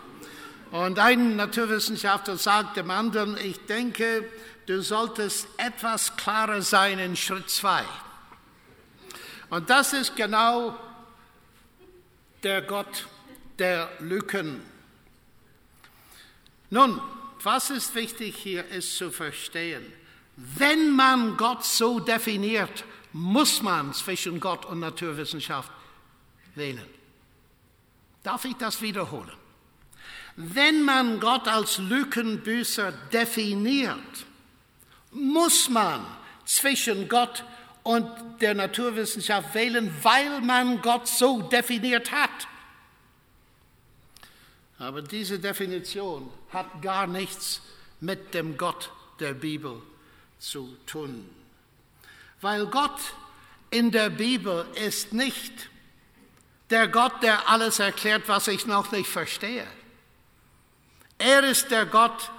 [0.70, 4.26] Und ein Naturwissenschaftler sagt dem anderen, ich denke,
[4.66, 7.84] du solltest etwas klarer sein in Schritt zwei.
[9.50, 10.74] Und das ist genau
[12.42, 13.06] der Gott
[13.58, 14.73] der Lücken.
[16.74, 17.00] Nun,
[17.44, 19.84] was ist wichtig hier ist zu verstehen.
[20.34, 25.70] Wenn man Gott so definiert, muss man zwischen Gott und Naturwissenschaft
[26.56, 26.88] wählen.
[28.24, 29.30] Darf ich das wiederholen?
[30.34, 34.26] Wenn man Gott als Lückenbüßer definiert,
[35.12, 36.04] muss man
[36.44, 37.44] zwischen Gott
[37.84, 38.10] und
[38.40, 42.48] der Naturwissenschaft wählen, weil man Gott so definiert hat.
[44.80, 47.60] Aber diese Definition hat gar nichts
[48.00, 48.90] mit dem Gott
[49.20, 49.82] der Bibel
[50.38, 51.28] zu tun.
[52.40, 53.00] Weil Gott
[53.70, 55.52] in der Bibel ist nicht
[56.70, 59.66] der Gott, der alles erklärt, was ich noch nicht verstehe.
[61.18, 62.30] Er ist der Gott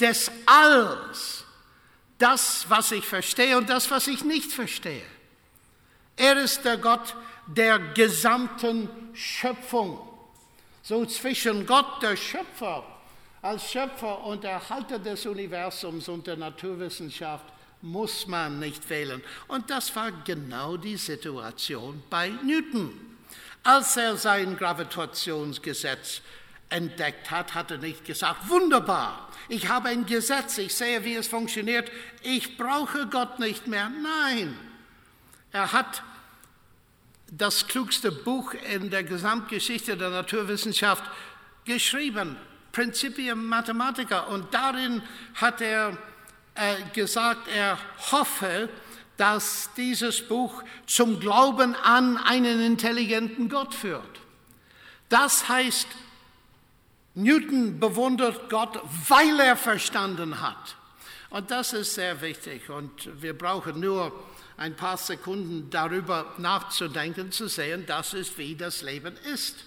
[0.00, 1.44] des Alls,
[2.18, 5.06] das, was ich verstehe und das, was ich nicht verstehe.
[6.16, 7.14] Er ist der Gott
[7.46, 10.00] der gesamten Schöpfung.
[10.82, 12.84] So zwischen Gott, der Schöpfer,
[13.46, 17.44] als Schöpfer und Erhalter des Universums und der Naturwissenschaft
[17.80, 19.22] muss man nicht wählen.
[19.46, 22.92] Und das war genau die Situation bei Newton.
[23.62, 26.22] Als er sein Gravitationsgesetz
[26.70, 31.28] entdeckt hat, hat er nicht gesagt, wunderbar, ich habe ein Gesetz, ich sehe, wie es
[31.28, 31.88] funktioniert,
[32.22, 33.88] ich brauche Gott nicht mehr.
[33.88, 34.58] Nein,
[35.52, 36.02] er hat
[37.30, 41.04] das klugste Buch in der Gesamtgeschichte der Naturwissenschaft
[41.64, 42.36] geschrieben,
[42.76, 44.20] Principium Mathematica.
[44.20, 45.00] Und darin
[45.34, 45.96] hat er
[46.54, 47.78] äh, gesagt, er
[48.12, 48.68] hoffe,
[49.16, 54.20] dass dieses Buch zum Glauben an einen intelligenten Gott führt.
[55.08, 55.86] Das heißt,
[57.14, 60.76] Newton bewundert Gott, weil er verstanden hat.
[61.30, 62.68] Und das ist sehr wichtig.
[62.68, 64.12] Und wir brauchen nur
[64.58, 69.64] ein paar Sekunden darüber nachzudenken, zu sehen, das ist, wie das Leben ist.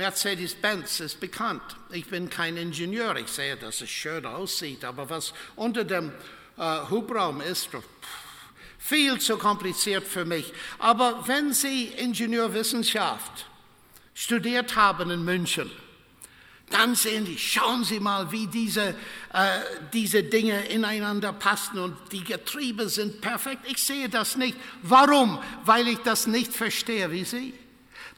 [0.00, 1.60] Mercedes-Benz ist bekannt.
[1.90, 3.16] Ich bin kein Ingenieur.
[3.16, 6.10] Ich sehe, dass es schön aussieht, aber was unter dem
[6.56, 7.68] äh, Hubraum ist,
[8.78, 10.54] viel zu kompliziert für mich.
[10.78, 13.44] Aber wenn Sie Ingenieurwissenschaft
[14.14, 15.70] studiert haben in München,
[16.70, 18.94] dann sehen Sie, schauen Sie mal, wie diese,
[19.34, 19.60] äh,
[19.92, 23.66] diese Dinge ineinander passen und die Getriebe sind perfekt.
[23.70, 24.56] Ich sehe das nicht.
[24.82, 25.38] Warum?
[25.66, 27.52] Weil ich das nicht verstehe wie Sie.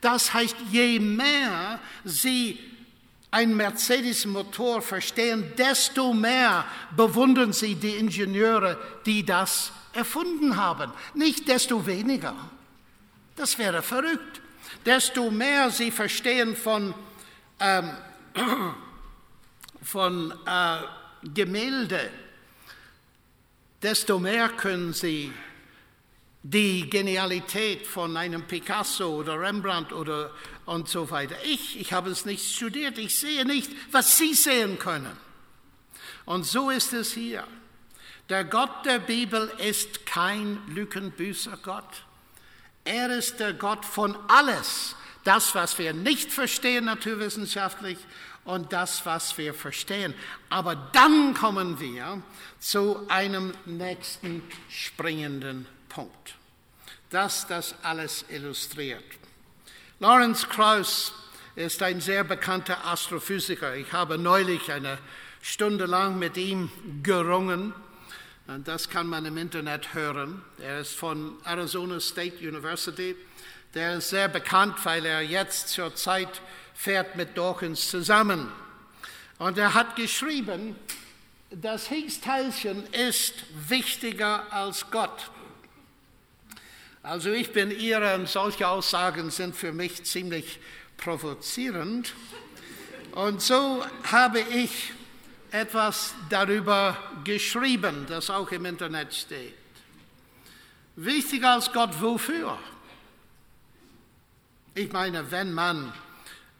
[0.02, 2.58] Das heißt, je mehr Sie
[3.30, 10.92] ein Mercedes-Motor verstehen, desto mehr bewundern Sie die Ingenieure, die das erfunden haben.
[11.14, 12.34] Nicht desto weniger.
[13.36, 14.42] Das wäre verrückt.
[14.84, 16.92] Desto mehr Sie verstehen von
[17.60, 17.90] ähm,
[19.82, 20.78] von äh,
[21.22, 22.10] Gemälde,
[23.80, 25.32] desto mehr können Sie
[26.42, 30.32] die Genialität von einem Picasso oder Rembrandt oder
[30.66, 31.36] und so weiter.
[31.44, 35.16] Ich, ich habe es nicht studiert, ich sehe nicht, was Sie sehen können.
[36.24, 37.44] Und so ist es hier.
[38.28, 42.04] Der Gott der Bibel ist kein Lückenbüßer Gott.
[42.84, 47.98] Er ist der Gott von alles, das, was wir nicht verstehen naturwissenschaftlich
[48.44, 50.14] und das, was wir verstehen.
[50.48, 52.22] Aber dann kommen wir
[52.58, 56.34] zu einem nächsten springenden Punkt,
[57.10, 59.04] das das alles illustriert.
[60.00, 61.12] Lawrence Krauss
[61.54, 63.76] ist ein sehr bekannter Astrophysiker.
[63.76, 64.98] Ich habe neulich eine
[65.42, 66.70] Stunde lang mit ihm
[67.02, 67.74] gerungen.
[68.48, 70.42] Und das kann man im Internet hören.
[70.58, 73.14] Er ist von Arizona State University
[73.74, 76.42] der ist sehr bekannt, weil er jetzt zur Zeit
[76.74, 78.48] fährt mit Dawkins zusammen.
[79.38, 80.76] Und er hat geschrieben,
[81.50, 83.34] das Higgs-Teilchen ist
[83.68, 85.30] wichtiger als Gott.
[87.02, 90.60] Also ich bin Ihre und solche Aussagen sind für mich ziemlich
[90.96, 92.14] provozierend.
[93.10, 94.92] Und so habe ich
[95.50, 99.54] etwas darüber geschrieben, das auch im Internet steht.
[100.94, 102.56] Wichtiger als Gott, wofür?
[104.74, 105.92] Ich meine, wenn man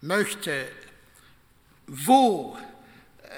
[0.01, 0.67] möchte,
[1.87, 2.57] wo
[3.23, 3.29] äh,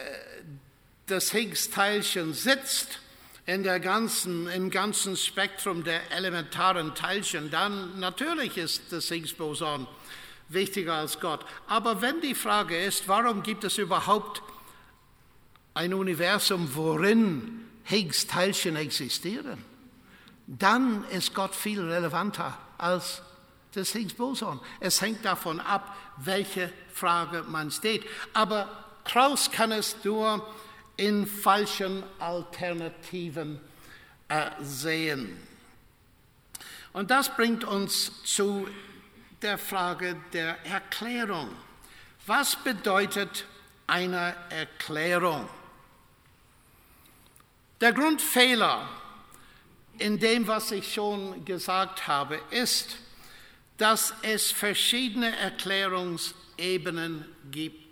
[1.05, 2.99] das Higgs-Teilchen sitzt,
[3.45, 9.87] in der ganzen, im ganzen Spektrum der elementaren Teilchen, dann natürlich ist das Higgs-Boson
[10.49, 11.45] wichtiger als Gott.
[11.67, 14.41] Aber wenn die Frage ist, warum gibt es überhaupt
[15.73, 19.63] ein Universum, worin Higgs-Teilchen existieren,
[20.47, 23.21] dann ist Gott viel relevanter als
[23.75, 24.59] des Higgs-Boson.
[24.79, 28.05] Es hängt davon ab, welche Frage man steht.
[28.33, 28.69] Aber
[29.03, 30.47] Kraus kann es nur
[30.97, 33.59] in falschen Alternativen
[34.27, 35.37] äh, sehen.
[36.93, 38.67] Und das bringt uns zu
[39.41, 41.49] der Frage der Erklärung.
[42.25, 43.45] Was bedeutet
[43.85, 45.47] eine Erklärung?
[47.81, 48.87] Der Grundfehler
[49.97, 52.97] in dem, was ich schon gesagt habe, ist,
[53.77, 57.84] dass es verschiedene Erklärungsebenen gibt.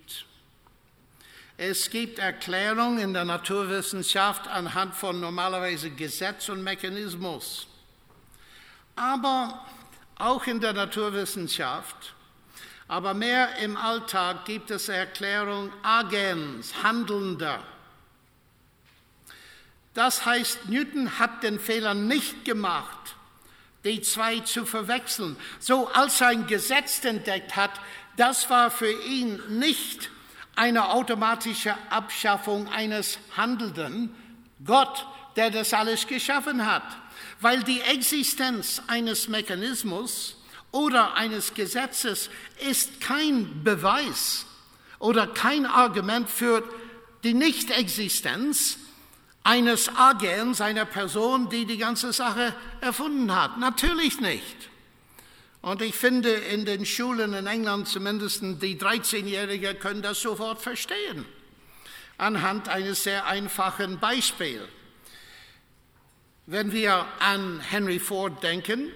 [1.66, 7.68] Es gibt Erklärungen in der Naturwissenschaft anhand von normalerweise Gesetz und Mechanismus.
[8.98, 9.66] Aber
[10.18, 12.16] auch in der Naturwissenschaft,
[12.90, 17.64] aber mehr im Alltag gibt es Erklärung Agens, Handelnder.
[19.94, 23.16] Das heißt, Newton hat den Fehler nicht gemacht,
[23.86, 25.38] die zwei zu verwechseln.
[25.62, 27.72] So als er ein Gesetz entdeckt hat,
[28.18, 30.10] das war für ihn nicht
[30.56, 34.14] eine automatische Abschaffung eines Handelnden,
[34.66, 36.84] Gott, der das alles geschaffen hat,
[37.42, 40.38] weil die Existenz eines Mechanismus
[40.72, 42.30] oder eines Gesetzes
[42.70, 44.46] ist kein Beweis
[45.00, 46.64] oder kein Argument für
[47.24, 48.78] die Nichtexistenz
[49.44, 53.58] eines Agens, einer Person, die die ganze Sache erfunden hat.
[53.58, 54.70] Natürlich nicht.
[55.64, 61.26] Und ich finde, in den Schulen in England zumindest die 13-Jährigen können das sofort verstehen,
[62.18, 64.68] anhand eines sehr einfachen Beispiels.
[66.48, 68.92] Wenn wir an Henry Ford denken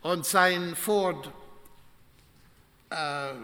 [0.00, 1.30] und sein Ford
[2.88, 3.34] äh,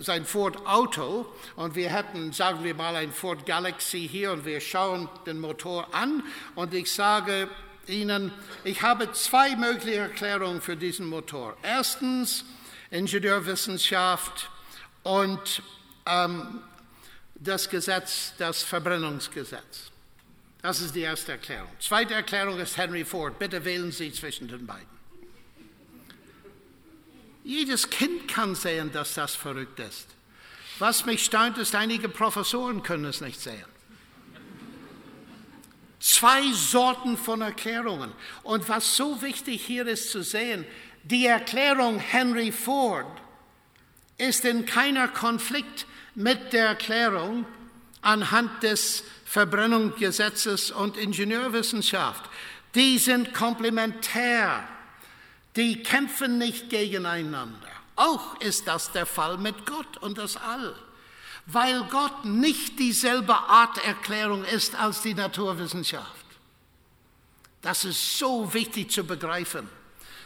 [0.00, 1.24] sein Ford Auto
[1.54, 5.94] und wir hätten, sagen wir mal, ein Ford Galaxy hier und wir schauen den Motor
[5.94, 6.24] an
[6.56, 7.48] und ich sage
[7.88, 8.32] Ihnen,
[8.64, 11.56] ich habe zwei mögliche Erklärungen für diesen Motor.
[11.62, 12.44] Erstens
[12.90, 14.50] Ingenieurwissenschaft
[15.02, 15.62] und
[16.06, 16.60] ähm,
[17.34, 19.90] das Gesetz, das Verbrennungsgesetz.
[20.62, 21.70] Das ist die erste Erklärung.
[21.80, 23.38] Zweite Erklärung ist Henry Ford.
[23.38, 24.98] Bitte wählen Sie zwischen den beiden.
[27.44, 30.06] Jedes Kind kann sehen, dass das verrückt ist.
[30.78, 33.64] Was mich staunt, ist, einige Professoren können es nicht sehen.
[36.00, 38.12] Zwei Sorten von Erklärungen.
[38.42, 40.64] Und was so wichtig hier ist zu sehen,
[41.02, 43.06] die Erklärung Henry Ford
[44.16, 47.46] ist in keiner Konflikt mit der Erklärung
[48.02, 52.28] anhand des Verbrennungsgesetzes und Ingenieurwissenschaft.
[52.74, 54.64] Die sind komplementär.
[55.56, 57.68] Die kämpfen nicht gegeneinander.
[57.96, 60.74] Auch ist das der Fall mit Gott und das All
[61.50, 66.26] weil Gott nicht dieselbe Art Erklärung ist als die Naturwissenschaft.
[67.62, 69.68] Das ist so wichtig zu begreifen.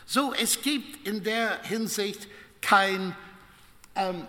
[0.05, 2.27] So, es gibt in der Hinsicht
[2.61, 3.17] kein
[3.95, 4.27] ähm,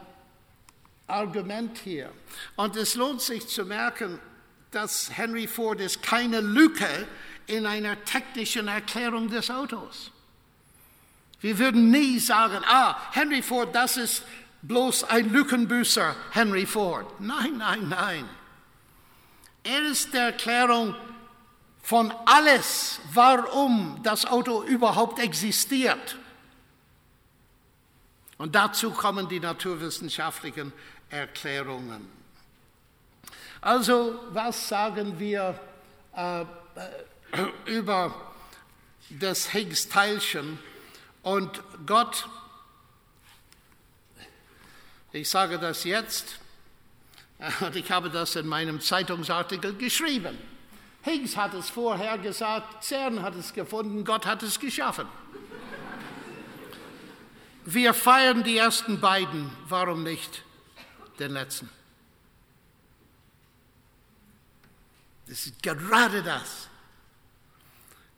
[1.08, 2.12] Argument hier.
[2.56, 4.20] Und es lohnt sich zu merken,
[4.70, 7.08] dass Henry Ford ist keine Lücke
[7.48, 10.12] in einer technischen Erklärung des Autos.
[11.42, 14.24] Wir würden nie sagen, ah, Henry Ford, das ist
[14.64, 17.06] bloß ein Lückenbüßer, Henry Ford.
[17.20, 18.28] Nein, nein, nein.
[19.64, 20.96] Er ist der Erklärung
[21.82, 26.18] von alles, warum das Auto überhaupt existiert.
[28.38, 30.74] Und dazu kommen die naturwissenschaftlichen
[31.10, 32.10] Erklärungen.
[33.62, 35.60] Also, was sagen wir
[36.16, 36.46] äh, äh
[37.66, 38.14] über
[39.10, 40.60] das Higgs-Teilchen?
[41.22, 42.28] Und Gott
[45.14, 46.40] ich sage das jetzt
[47.62, 50.38] und ich habe das in meinem Zeitungsartikel geschrieben.
[51.04, 55.08] Higgs hat es vorher gesagt, CERN hat es gefunden, Gott hat es geschaffen.
[57.66, 60.44] Wir feiern die ersten beiden, warum nicht
[61.20, 61.70] den letzten?
[65.28, 66.70] Das ist gerade das.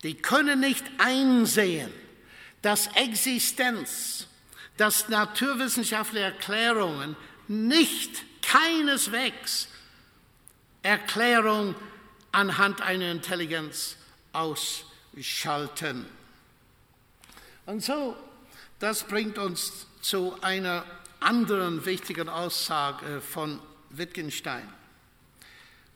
[0.03, 1.91] Die können nicht einsehen,
[2.61, 4.27] dass Existenz
[4.77, 7.15] dass naturwissenschaftliche Erklärungen
[7.47, 9.67] nicht keineswegs
[10.81, 11.75] Erklärung
[12.31, 13.95] anhand einer Intelligenz
[14.33, 16.05] ausschalten.
[17.65, 18.15] Und so,
[18.79, 20.85] das bringt uns zu einer
[21.19, 23.59] anderen wichtigen Aussage von
[23.89, 24.71] Wittgenstein.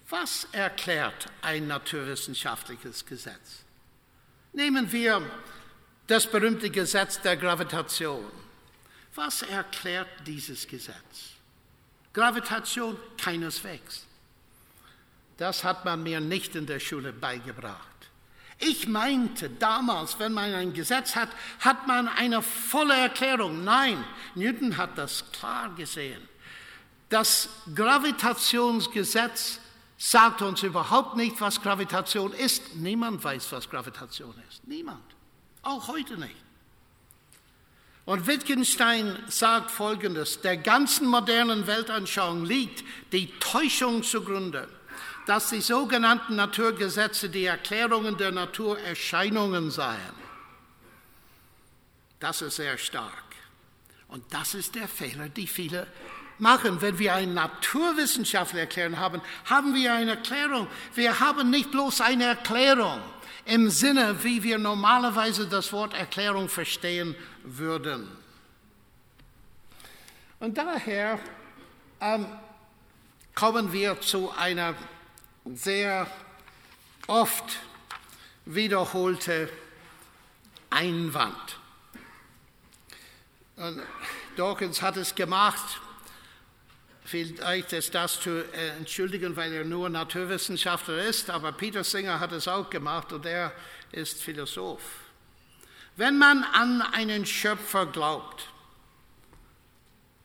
[0.09, 3.63] Was erklärt ein naturwissenschaftliches Gesetz?
[4.53, 5.21] Nehmen wir
[6.07, 8.25] das berühmte Gesetz der Gravitation.
[9.19, 11.33] Was erklärt dieses Gesetz?
[12.13, 14.05] Gravitation keineswegs.
[15.35, 18.09] Das hat man mir nicht in der Schule beigebracht.
[18.59, 21.27] Ich meinte damals, wenn man ein Gesetz hat,
[21.59, 23.65] hat man eine volle Erklärung.
[23.65, 24.01] Nein,
[24.35, 26.21] Newton hat das klar gesehen.
[27.09, 29.59] Das Gravitationsgesetz
[29.97, 32.77] sagt uns überhaupt nicht, was Gravitation ist.
[32.77, 34.65] Niemand weiß, was Gravitation ist.
[34.65, 35.03] Niemand.
[35.61, 36.48] Auch heute nicht.
[38.05, 44.67] Und Wittgenstein sagt Folgendes, der ganzen modernen Weltanschauung liegt die Täuschung zugrunde,
[45.27, 50.19] dass die sogenannten Naturgesetze die Erklärungen der Naturerscheinungen seien.
[52.19, 53.23] Das ist sehr stark.
[54.07, 55.85] Und das ist der Fehler, die viele
[56.39, 56.81] machen.
[56.81, 60.67] Wenn wir einen Naturwissenschaftler erklären haben, haben wir eine Erklärung.
[60.95, 62.99] Wir haben nicht bloß eine Erklärung
[63.45, 67.15] im Sinne, wie wir normalerweise das Wort Erklärung verstehen
[67.57, 68.07] würden.
[70.39, 71.19] Und daher
[71.99, 72.25] ähm,
[73.35, 74.75] kommen wir zu einer
[75.45, 76.07] sehr
[77.07, 77.57] oft
[78.45, 79.49] wiederholte
[80.69, 81.57] Einwand.
[83.57, 83.81] Und
[84.37, 85.81] Dawkins hat es gemacht,
[87.03, 92.31] vielleicht ist das zu äh, entschuldigen, weil er nur Naturwissenschaftler ist, aber Peter Singer hat
[92.31, 93.51] es auch gemacht und er
[93.91, 95.08] ist Philosoph.
[95.99, 98.47] Wenn man an einen Schöpfer glaubt,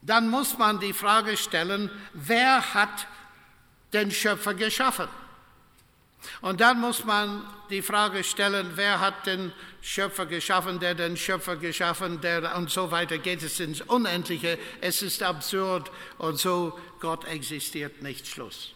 [0.02, 3.08] dann muss man die Frage stellen, wer hat
[3.92, 5.08] den Schöpfer geschaffen?
[6.42, 9.52] Und dann muss man die Frage stellen, wer hat den
[9.82, 14.60] Schöpfer geschaffen, der den Schöpfer geschaffen, der und so weiter geht es ins Unendliche.
[14.80, 18.70] Es ist absurd und so, Gott existiert nicht, Schluss.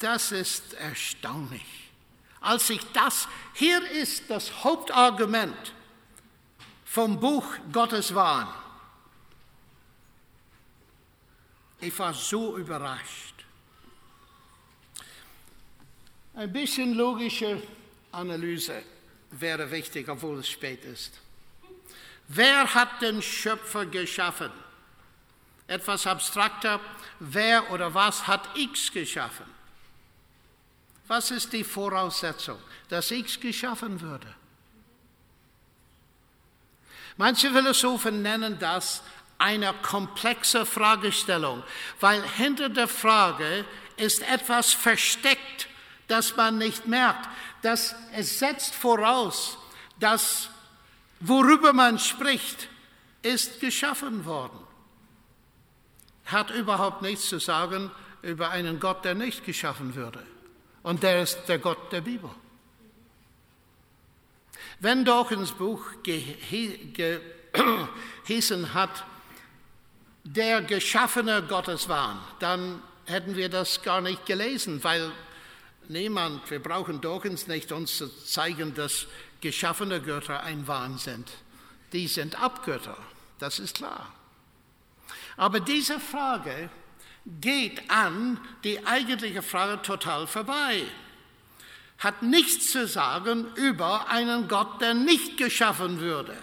[0.00, 1.85] Das ist erstaunlich.
[2.40, 5.72] Als ich das, hier ist das Hauptargument
[6.84, 8.48] vom Buch Gottes Wahn.
[11.80, 13.44] Ich war so überrascht.
[16.34, 17.62] Ein bisschen logische
[18.12, 18.82] Analyse
[19.30, 21.20] wäre wichtig, obwohl es spät ist.
[22.28, 24.50] Wer hat den Schöpfer geschaffen?
[25.66, 26.80] Etwas abstrakter,
[27.20, 29.55] wer oder was hat X geschaffen?
[31.08, 34.34] Was ist die Voraussetzung, dass X geschaffen würde?
[37.16, 39.02] Manche Philosophen nennen das
[39.38, 41.62] eine komplexe Fragestellung,
[42.00, 43.64] weil hinter der Frage
[43.96, 45.68] ist etwas versteckt,
[46.08, 47.28] das man nicht merkt.
[47.62, 49.58] Das, es setzt voraus,
[49.98, 50.50] dass
[51.20, 52.68] worüber man spricht,
[53.22, 54.58] ist geschaffen worden.
[56.26, 57.90] Hat überhaupt nichts zu sagen
[58.22, 60.24] über einen Gott, der nicht geschaffen würde.
[60.86, 62.30] Und der ist der Gott der Bibel.
[64.78, 67.02] Wenn Dawkins Buch gehießen
[68.74, 69.04] hat,
[70.22, 75.10] der geschaffene Gotteswahn, dann hätten wir das gar nicht gelesen, weil
[75.88, 79.08] niemand, wir brauchen Dawkins nicht, uns zu zeigen, dass
[79.40, 81.32] geschaffene Götter ein Wahn sind.
[81.92, 82.96] Die sind Abgötter,
[83.40, 84.14] das ist klar.
[85.36, 86.70] Aber diese Frage
[87.40, 90.84] geht an die eigentliche Frage total vorbei.
[91.98, 96.36] Hat nichts zu sagen über einen Gott, der nicht geschaffen würde.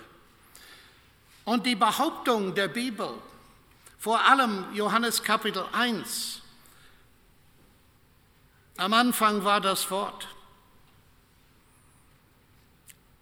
[1.46, 3.10] Und die Behauptung der Bibel,
[3.98, 6.42] vor allem Johannes Kapitel 1,
[8.78, 10.28] am Anfang war das Wort.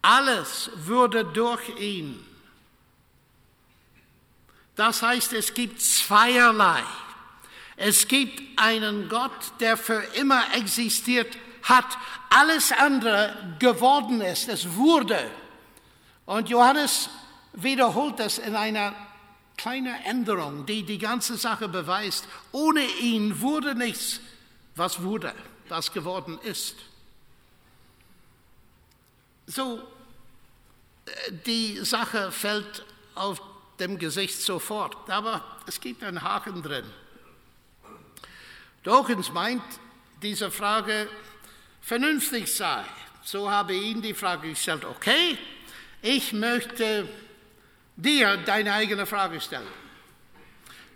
[0.00, 2.26] Alles würde durch ihn.
[4.74, 6.82] Das heißt, es gibt zweierlei.
[7.84, 11.98] Es gibt einen Gott, der für immer existiert hat,
[12.30, 15.18] alles andere geworden ist, es wurde.
[16.24, 17.10] Und Johannes
[17.54, 18.94] wiederholt das in einer
[19.56, 22.28] kleinen Änderung, die die ganze Sache beweist.
[22.52, 24.20] Ohne ihn wurde nichts,
[24.76, 25.34] was wurde,
[25.68, 26.76] was geworden ist.
[29.48, 29.82] So,
[31.46, 32.84] die Sache fällt
[33.16, 33.42] auf
[33.80, 36.84] dem Gesicht sofort, aber es gibt einen Haken drin.
[38.82, 39.62] Dawkins meint,
[40.22, 41.08] diese Frage
[41.80, 42.84] vernünftig sei.
[43.24, 45.38] So habe ich ihm die Frage gestellt, okay,
[46.00, 47.08] ich möchte
[47.96, 49.68] dir deine eigene Frage stellen.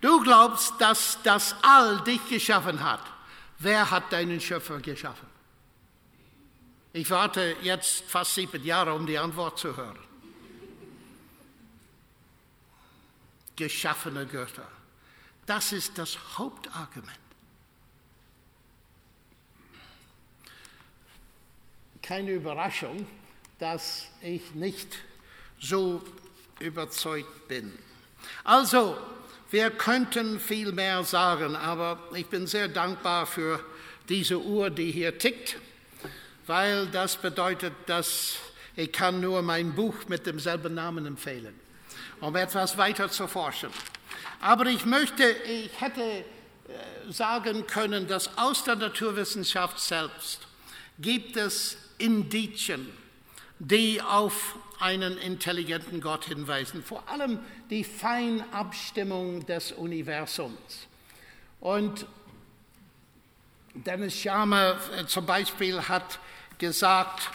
[0.01, 3.01] Du glaubst, dass das All dich geschaffen hat.
[3.59, 5.29] Wer hat deinen Schöpfer geschaffen?
[6.93, 9.99] Ich warte jetzt fast sieben Jahre, um die Antwort zu hören.
[13.55, 14.67] Geschaffene Götter.
[15.47, 17.26] Das ist das Hauptargument.
[22.07, 23.07] Keine Überraschung,
[23.59, 24.99] dass ich nicht
[25.59, 26.03] so
[26.61, 27.77] überzeugt bin.
[28.45, 28.97] Also,
[29.51, 33.61] wir könnten viel mehr sagen, aber ich bin sehr dankbar für
[34.09, 35.57] diese Uhr, die hier tickt,
[36.47, 38.37] weil das bedeutet, dass
[38.77, 41.59] ich kann nur mein Buch mit demselben Namen empfehlen,
[42.21, 43.71] um etwas weiter zu forschen.
[44.41, 46.25] Aber ich möchte, ich hätte äh,
[47.09, 50.47] sagen können, dass aus der Naturwissenschaft selbst
[50.99, 52.89] gibt es Indizien,
[53.59, 57.39] die auf einen intelligenten Gott hinweisen, vor allem
[57.71, 60.87] die Feinabstimmung des Universums.
[61.61, 62.07] Und
[63.75, 66.19] Dennis Schamer äh, zum Beispiel hat
[66.59, 67.31] gesagt,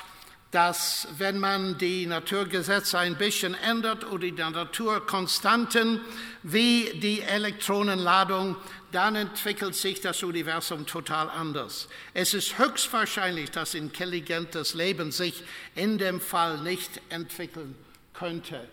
[0.51, 6.01] dass wenn man die Naturgesetze ein bisschen ändert oder die Naturkonstanten
[6.43, 8.57] wie die Elektronenladung,
[8.91, 11.87] dann entwickelt sich das Universum total anders.
[12.13, 15.43] Es ist höchstwahrscheinlich, dass intelligentes Leben sich
[15.75, 17.75] in dem Fall nicht entwickeln
[18.13, 18.67] könnte.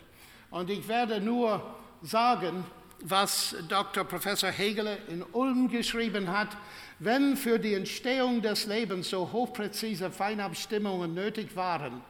[0.50, 1.62] Und ich werde nur
[2.02, 2.64] sagen,
[3.00, 4.04] was Dr.
[4.04, 6.56] Professor Hegele in Ulm geschrieben hat,
[6.98, 12.00] wenn für die Entstehung des Lebens so hochpräzise Feinabstimmungen nötig waren,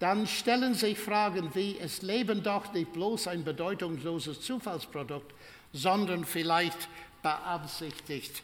[0.00, 5.32] dann stellen sich Fragen wie, ist Leben doch nicht bloß ein bedeutungsloses Zufallsprodukt,
[5.72, 6.88] sondern vielleicht
[7.24, 8.42] beabsichtigt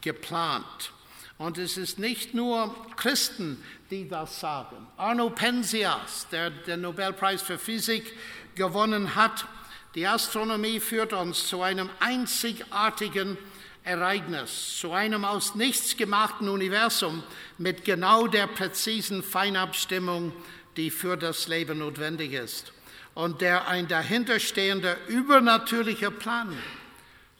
[0.00, 0.92] geplant.
[1.36, 4.86] Und es ist nicht nur Christen, die das sagen.
[4.96, 8.14] Arno Penzias, der den Nobelpreis für Physik
[8.54, 9.46] gewonnen hat,
[9.94, 13.36] die Astronomie führt uns zu einem einzigartigen
[13.82, 17.24] Ereignis, zu einem aus nichts gemachten Universum
[17.58, 20.32] mit genau der präzisen Feinabstimmung,
[20.76, 22.72] die für das Leben notwendig ist
[23.14, 26.56] und der ein dahinterstehender übernatürlicher Plan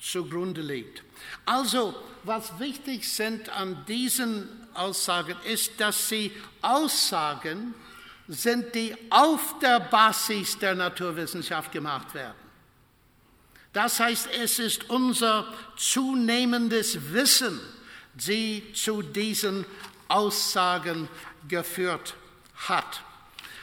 [0.00, 1.02] zugrunde liegt.
[1.46, 1.94] Also,
[2.24, 6.32] was wichtig sind an diesen Aussagen ist, dass sie
[6.62, 7.74] Aussagen
[8.28, 12.34] sind, die auf der Basis der Naturwissenschaft gemacht werden.
[13.72, 15.46] Das heißt, es ist unser
[15.76, 17.60] zunehmendes Wissen,
[18.14, 19.64] die zu diesen
[20.08, 21.08] Aussagen
[21.48, 22.14] geführt
[22.68, 23.02] hat.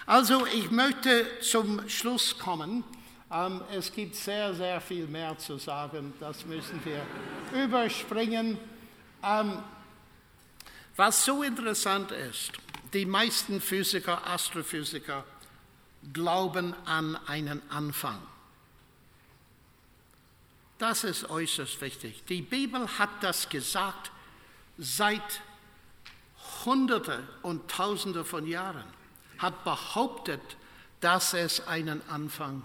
[0.06, 2.84] Also ich möchte zum Schluss kommen.
[3.30, 6.14] Ähm, es gibt sehr, sehr viel mehr zu sagen.
[6.20, 7.06] Das müssen wir
[7.64, 8.58] überspringen.
[9.24, 9.64] Ähm,
[10.96, 12.54] was so interessant ist,
[12.94, 15.26] die meisten Physiker, Astrophysiker
[16.14, 18.22] glauben an einen Anfang.
[20.78, 22.24] Das ist äußerst wichtig.
[22.30, 24.12] Die Bibel hat das gesagt
[24.78, 25.42] seit
[26.64, 28.86] Hunderte und Tausende von Jahren,
[29.40, 30.42] hat behauptet,
[31.02, 32.64] dass es einen Anfang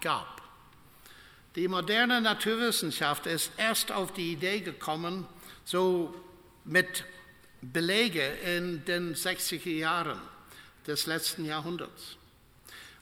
[0.00, 0.42] gab.
[1.56, 5.26] Die moderne Naturwissenschaft ist erst auf die Idee gekommen,
[5.64, 6.14] so
[6.64, 7.04] mit
[7.60, 10.20] Belege in den 60er Jahren
[10.86, 12.16] des letzten Jahrhunderts.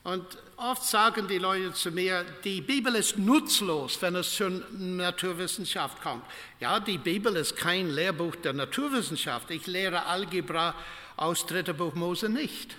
[0.05, 0.25] Und
[0.57, 6.23] oft sagen die Leute zu mir, die Bibel ist nutzlos, wenn es zur Naturwissenschaft kommt.
[6.61, 9.51] Ja, die Bibel ist kein Lehrbuch der Naturwissenschaft.
[9.51, 10.77] Ich lehre Algebra
[11.17, 11.73] aus 3.
[11.73, 12.77] Buch Mose nicht.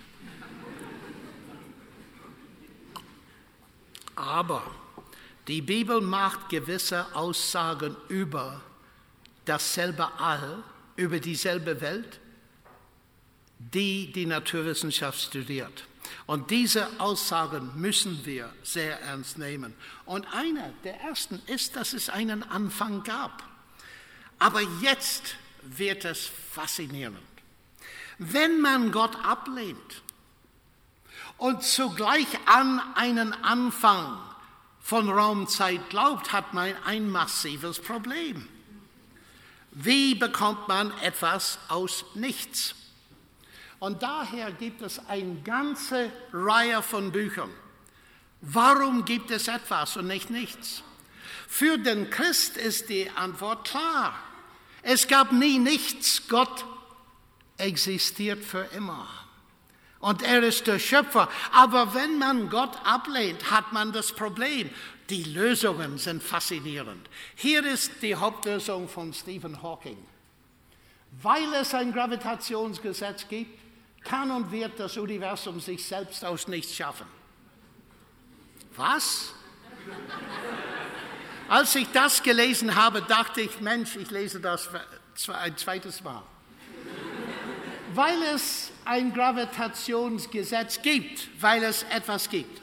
[4.18, 4.62] Aber
[5.46, 8.60] die Bibel macht gewisse Aussagen über
[9.44, 10.64] dasselbe All,
[10.96, 12.18] über dieselbe Welt,
[13.58, 15.84] die die Naturwissenschaft studiert.
[16.26, 19.72] Und diese Aussagen müssen wir sehr ernst nehmen.
[20.04, 23.44] Und einer der ersten ist, dass es einen Anfang gab.
[24.40, 27.18] Aber jetzt wird es faszinierend.
[28.18, 30.02] Wenn man Gott ablehnt
[31.38, 34.18] und zugleich an einen Anfang
[34.80, 38.48] von Raumzeit glaubt, hat man ein massives Problem.
[39.70, 42.74] Wie bekommt man etwas aus nichts?
[43.78, 47.50] Und daher gibt es eine ganze Reihe von Büchern.
[48.40, 50.82] Warum gibt es etwas und nicht nichts?
[51.46, 54.18] Für den Christ ist die Antwort klar.
[54.82, 56.28] Es gab nie nichts.
[56.28, 56.64] Gott
[57.56, 59.08] existiert für immer.
[60.00, 61.28] Und er ist der Schöpfer.
[61.52, 64.70] Aber wenn man Gott ablehnt, hat man das Problem.
[65.10, 67.08] Die Lösungen sind faszinierend.
[67.34, 69.98] Hier ist die Hauptlösung von Stephen Hawking.
[71.22, 73.58] Weil es ein Gravitationsgesetz gibt,
[74.04, 77.06] kann und wird das Universum sich selbst aus nichts schaffen.
[78.76, 79.32] Was?
[81.48, 84.68] Als ich das gelesen habe, dachte ich, Mensch, ich lese das
[85.28, 86.22] ein zweites Mal.
[87.94, 92.62] Weil es ein Gravitationsgesetz gibt, weil es etwas gibt,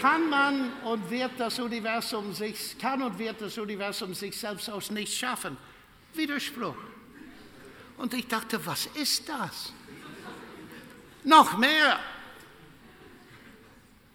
[0.00, 4.90] kann man und wird das Universum sich, kann und wird das Universum sich selbst aus
[4.90, 5.58] nichts schaffen.
[6.14, 6.76] Widerspruch.
[7.98, 9.74] Und ich dachte, was ist das?
[11.22, 12.00] Noch mehr.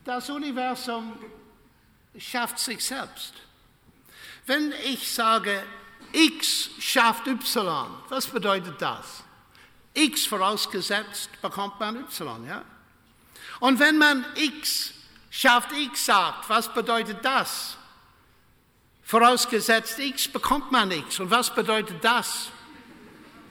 [0.04, 1.20] Das Universum
[2.18, 3.36] schafft sich selbst.
[4.48, 5.64] Wenn ich sage,
[6.12, 9.24] X schafft Y, was bedeutet das?
[9.94, 12.64] X vorausgesetzt bekommt man Y, ja?
[13.60, 14.94] Und wenn man X
[15.30, 17.78] schafft X sagt, was bedeutet das?
[19.04, 21.20] Vorausgesetzt X bekommt man X.
[21.20, 22.52] Und was bedeutet das?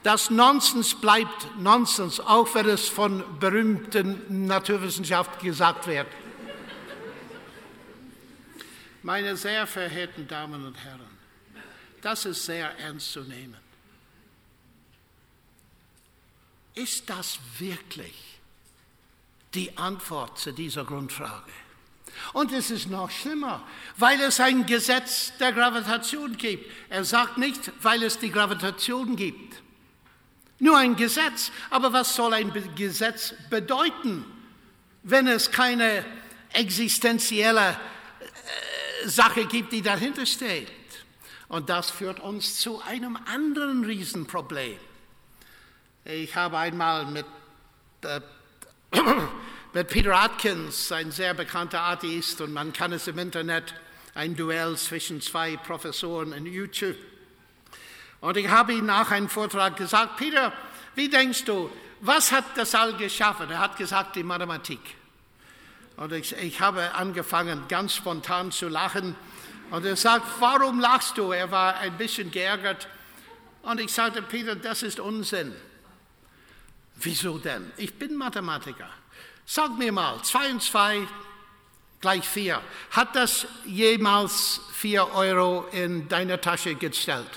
[0.04, 6.06] Das Nonsens bleibt Nonsens, auch wenn es von berühmten Naturwissenschaftlern gesagt wird.
[9.02, 11.00] Meine sehr verehrten Damen und Herren,
[12.02, 13.56] das ist sehr ernst zu nehmen.
[16.78, 18.14] Ist das wirklich
[19.52, 21.50] die Antwort zu dieser Grundfrage?
[22.32, 23.66] Und es ist noch schlimmer,
[23.96, 26.70] weil es ein Gesetz der Gravitation gibt.
[26.88, 29.60] Er sagt nicht, weil es die Gravitation gibt.
[30.60, 31.50] Nur ein Gesetz.
[31.70, 34.24] Aber was soll ein Gesetz bedeuten,
[35.02, 36.04] wenn es keine
[36.52, 40.70] existenzielle äh, Sache gibt, die dahinter steht?
[41.48, 44.78] Und das führt uns zu einem anderen Riesenproblem.
[46.10, 47.26] Ich habe einmal mit,
[48.00, 48.20] äh,
[49.74, 53.74] mit Peter Atkins, ein sehr bekannter Atheist, und man kann es im Internet,
[54.14, 56.96] ein Duell zwischen zwei Professoren in YouTube
[58.20, 60.52] und ich habe ihm nach einem Vortrag gesagt, Peter,
[60.94, 63.50] wie denkst du, was hat das All geschaffen?
[63.50, 64.80] Er hat gesagt, die Mathematik.
[65.96, 69.14] Und ich, ich habe angefangen, ganz spontan zu lachen.
[69.70, 71.32] Und er sagt, warum lachst du?
[71.32, 72.88] Er war ein bisschen geärgert.
[73.62, 75.54] Und ich sagte, Peter, das ist Unsinn.
[77.00, 77.70] Wieso denn?
[77.76, 78.90] Ich bin Mathematiker.
[79.46, 81.06] Sag mir mal, 2 und 2
[82.00, 82.60] gleich 4.
[82.90, 87.30] Hat das jemals 4 Euro in deine Tasche gestellt?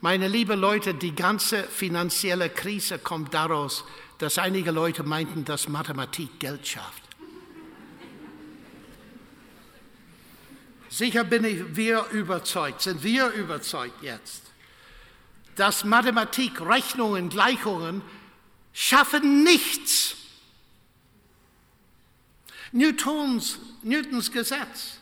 [0.00, 3.84] Meine lieben Leute, die ganze finanzielle Krise kommt daraus,
[4.18, 7.02] dass einige Leute meinten, dass Mathematik Geld schafft.
[10.88, 14.47] Sicher bin ich, wir überzeugt, sind wir überzeugt jetzt,
[15.58, 18.02] dass Mathematik, Rechnungen, Gleichungen
[18.72, 20.16] schaffen nichts.
[22.72, 24.98] Newtons, Newtons Gesetz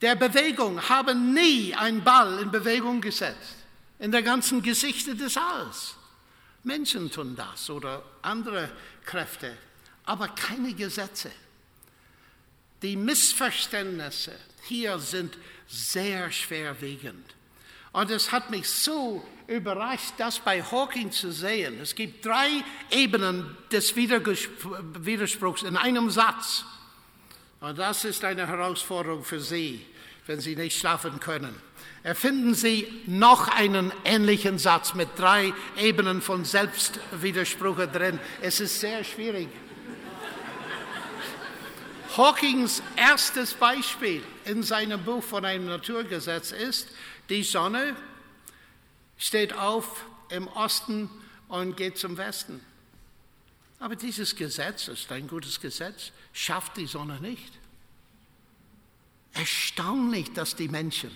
[0.00, 3.56] der Bewegung haben nie einen Ball in Bewegung gesetzt
[3.98, 5.96] in der ganzen Geschichte des Alls.
[6.62, 8.70] Menschen tun das oder andere
[9.04, 9.56] Kräfte.
[10.04, 11.30] aber keine Gesetze.
[12.80, 15.36] Die Missverständnisse hier sind
[15.66, 17.34] sehr schwerwiegend.
[17.92, 21.80] Und es hat mich so überrascht, das bei Hawking zu sehen.
[21.80, 26.64] Es gibt drei Ebenen des Widerspruchs in einem Satz.
[27.60, 29.84] Und das ist eine Herausforderung für Sie,
[30.26, 31.54] wenn Sie nicht schlafen können.
[32.02, 38.20] Erfinden Sie noch einen ähnlichen Satz mit drei Ebenen von Selbstwiderspruch drin.
[38.40, 39.48] Es ist sehr schwierig.
[42.16, 46.88] Hawkings erstes Beispiel in seinem Buch von einem Naturgesetz ist,
[47.28, 47.96] die Sonne
[49.16, 51.10] steht auf im Osten
[51.48, 52.60] und geht zum Westen.
[53.80, 57.52] Aber dieses Gesetz ist ein gutes Gesetz, schafft die Sonne nicht.
[59.34, 61.10] Erstaunlich, dass die Menschen,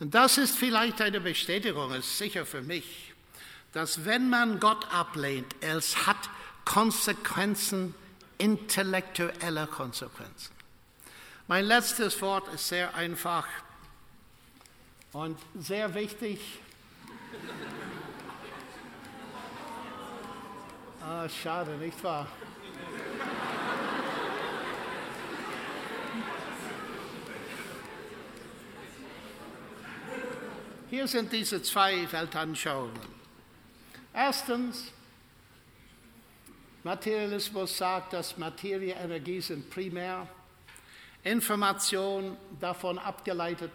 [0.00, 3.12] und das ist vielleicht eine Bestätigung, ist sicher für mich,
[3.72, 6.30] dass wenn man Gott ablehnt, es hat
[6.64, 7.94] Konsequenzen,
[8.38, 10.54] intellektuelle Konsequenzen.
[11.48, 13.46] Mein letztes Wort ist sehr einfach
[15.12, 16.40] und sehr wichtig.
[21.02, 22.26] Ah, schade, nicht wahr?
[30.90, 33.18] Hier sind diese zwei Weltanschauungen.
[34.14, 34.90] Erstens,
[36.82, 40.26] Materialismus sagt, dass Materie, Energie sind primär
[41.22, 43.72] Information davon abgeleitet,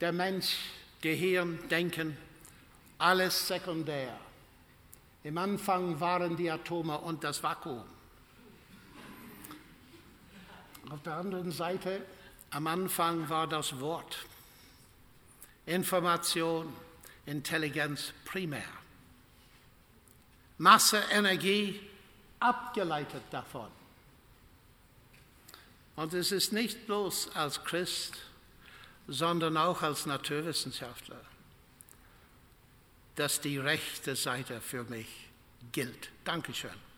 [0.00, 0.56] der Mensch,
[1.00, 2.16] Gehirn, Denken,
[2.98, 4.18] alles sekundär.
[5.22, 7.84] Im Anfang waren die Atome und das Vakuum.
[10.88, 12.04] Auf der anderen Seite,
[12.50, 14.18] am Anfang war das Wort.
[15.66, 16.72] Information,
[17.26, 18.64] Intelligenz primär.
[20.58, 21.80] Masse, Energie
[22.40, 23.68] abgeleitet davon.
[25.96, 28.16] Und es ist nicht bloß als Christ,
[29.10, 31.20] sondern auch als Naturwissenschaftler,
[33.16, 35.08] dass die rechte Seite für mich
[35.72, 36.10] gilt.
[36.24, 36.89] Dankeschön.